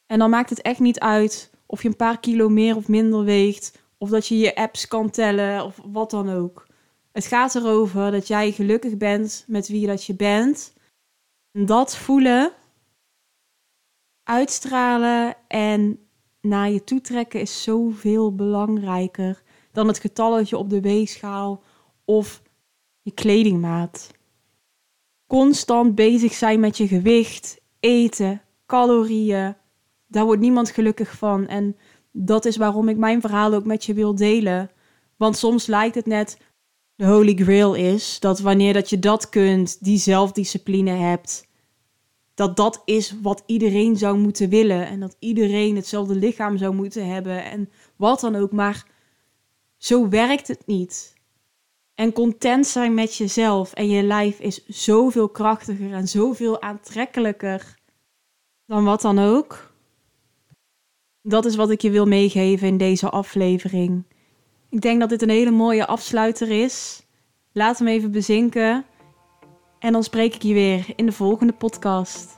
En 0.05 0.19
dan 0.19 0.29
maakt 0.29 0.49
het 0.49 0.61
echt 0.61 0.79
niet 0.79 0.99
uit 0.99 1.51
of 1.65 1.81
je 1.81 1.87
een 1.87 1.95
paar 1.95 2.19
kilo 2.19 2.49
meer 2.49 2.75
of 2.75 2.87
minder 2.87 3.23
weegt, 3.23 3.77
of 3.97 4.09
dat 4.09 4.27
je 4.27 4.37
je 4.37 4.55
apps 4.55 4.87
kan 4.87 5.09
tellen 5.09 5.65
of 5.65 5.79
wat 5.85 6.09
dan 6.09 6.29
ook. 6.29 6.67
Het 7.11 7.25
gaat 7.25 7.55
erover 7.55 8.11
dat 8.11 8.27
jij 8.27 8.51
gelukkig 8.51 8.97
bent 8.97 9.43
met 9.47 9.67
wie 9.67 9.87
dat 9.87 10.05
je 10.05 10.15
bent. 10.15 10.73
En 11.51 11.65
dat 11.65 11.95
voelen, 11.95 12.51
uitstralen 14.23 15.35
en 15.47 15.99
naar 16.41 16.69
je 16.69 16.83
toe 16.83 17.01
trekken 17.01 17.39
is 17.39 17.63
zoveel 17.63 18.35
belangrijker 18.35 19.43
dan 19.71 19.87
het 19.87 19.99
getalletje 19.99 20.57
op 20.57 20.69
de 20.69 20.81
weegschaal 20.81 21.63
of 22.05 22.41
je 23.01 23.11
kledingmaat. 23.11 24.11
Constant 25.27 25.95
bezig 25.95 26.33
zijn 26.33 26.59
met 26.59 26.77
je 26.77 26.87
gewicht, 26.87 27.61
eten, 27.79 28.41
calorieën, 28.65 29.55
daar 30.07 30.25
wordt 30.25 30.41
niemand 30.41 30.69
gelukkig 30.69 31.17
van. 31.17 31.47
En 31.47 31.77
dat 32.11 32.45
is 32.45 32.57
waarom 32.57 32.89
ik 32.89 32.97
mijn 32.97 33.21
verhaal 33.21 33.53
ook 33.53 33.65
met 33.65 33.85
je 33.85 33.93
wil 33.93 34.15
delen. 34.15 34.71
Want 35.17 35.37
soms 35.37 35.65
lijkt 35.65 35.95
het 35.95 36.05
net 36.05 36.37
de 36.95 37.05
holy 37.05 37.35
grail 37.35 37.73
is 37.73 38.19
dat 38.19 38.39
wanneer 38.39 38.73
dat 38.73 38.89
je 38.89 38.99
dat 38.99 39.29
kunt, 39.29 39.83
die 39.83 39.97
zelfdiscipline 39.97 40.91
hebt, 40.91 41.47
dat 42.33 42.55
dat 42.55 42.81
is 42.85 43.15
wat 43.21 43.43
iedereen 43.45 43.97
zou 43.97 44.17
moeten 44.17 44.49
willen 44.49 44.87
en 44.87 44.99
dat 44.99 45.15
iedereen 45.19 45.75
hetzelfde 45.75 46.15
lichaam 46.15 46.57
zou 46.57 46.75
moeten 46.75 47.07
hebben 47.07 47.43
en 47.43 47.69
wat 47.95 48.19
dan 48.19 48.35
ook, 48.35 48.51
maar 48.51 48.87
zo 49.77 50.09
werkt 50.09 50.47
het 50.47 50.65
niet. 50.65 51.13
En 51.95 52.13
content 52.13 52.67
zijn 52.67 52.93
met 52.93 53.15
jezelf 53.15 53.73
en 53.73 53.87
je 53.87 54.03
lijf 54.03 54.39
is 54.39 54.65
zoveel 54.67 55.29
krachtiger 55.29 55.93
en 55.93 56.07
zoveel 56.07 56.61
aantrekkelijker 56.61 57.79
dan 58.65 58.83
wat 58.83 59.01
dan 59.01 59.19
ook. 59.19 59.71
Dat 61.21 61.45
is 61.45 61.55
wat 61.55 61.69
ik 61.69 61.81
je 61.81 61.89
wil 61.89 62.05
meegeven 62.05 62.67
in 62.67 62.77
deze 62.77 63.09
aflevering. 63.09 64.03
Ik 64.69 64.81
denk 64.81 64.99
dat 64.99 65.09
dit 65.09 65.21
een 65.21 65.29
hele 65.29 65.51
mooie 65.51 65.85
afsluiter 65.85 66.49
is. 66.49 67.05
Laat 67.51 67.77
hem 67.77 67.87
even 67.87 68.11
bezinken. 68.11 68.85
En 69.83 69.91
dan 69.91 70.03
spreek 70.03 70.35
ik 70.35 70.41
je 70.41 70.53
weer 70.53 70.85
in 70.95 71.05
de 71.05 71.11
volgende 71.11 71.53
podcast. 71.53 72.37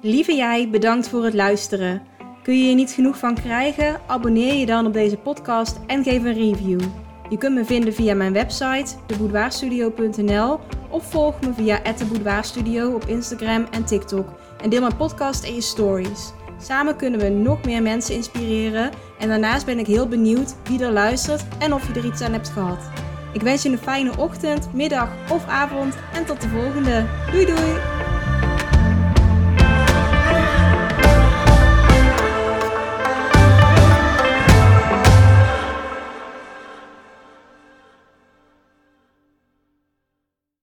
Lieve 0.00 0.34
jij, 0.34 0.70
bedankt 0.70 1.08
voor 1.08 1.24
het 1.24 1.34
luisteren. 1.34 2.02
Kun 2.42 2.58
je 2.58 2.68
er 2.68 2.74
niet 2.74 2.90
genoeg 2.90 3.18
van 3.18 3.34
krijgen? 3.34 4.00
Abonneer 4.06 4.54
je 4.54 4.66
dan 4.66 4.86
op 4.86 4.92
deze 4.92 5.16
podcast 5.16 5.80
en 5.86 6.02
geef 6.02 6.24
een 6.24 6.34
review. 6.34 6.80
Je 7.28 7.38
kunt 7.38 7.54
me 7.54 7.64
vinden 7.64 7.94
via 7.94 8.14
mijn 8.14 8.32
website, 8.32 8.94
deboudoirstudio.nl 9.06 10.60
of 10.90 11.10
volg 11.10 11.40
me 11.40 11.52
via 11.52 11.82
@deboudoirstudio 11.98 12.94
op 12.94 13.04
Instagram 13.04 13.66
en 13.70 13.84
TikTok 13.84 14.28
en 14.62 14.70
deel 14.70 14.80
mijn 14.80 14.96
podcast 14.96 15.44
en 15.44 15.54
je 15.54 15.60
stories. 15.60 16.32
Samen 16.58 16.96
kunnen 16.96 17.20
we 17.20 17.28
nog 17.28 17.64
meer 17.64 17.82
mensen 17.82 18.14
inspireren 18.14 18.90
en 19.18 19.28
daarnaast 19.28 19.66
ben 19.66 19.78
ik 19.78 19.86
heel 19.86 20.08
benieuwd 20.08 20.56
wie 20.64 20.84
er 20.84 20.92
luistert 20.92 21.44
en 21.58 21.72
of 21.72 21.86
je 21.86 22.00
er 22.00 22.06
iets 22.06 22.20
aan 22.20 22.32
hebt 22.32 22.48
gehad. 22.48 22.90
Ik 23.32 23.42
wens 23.42 23.62
je 23.62 23.68
een 23.68 23.78
fijne 23.78 24.16
ochtend, 24.16 24.72
middag 24.72 25.08
of 25.30 25.46
avond 25.46 25.94
en 26.12 26.24
tot 26.24 26.40
de 26.40 26.48
volgende. 26.48 27.06
Doei 27.30 27.46
doei! 27.46 28.01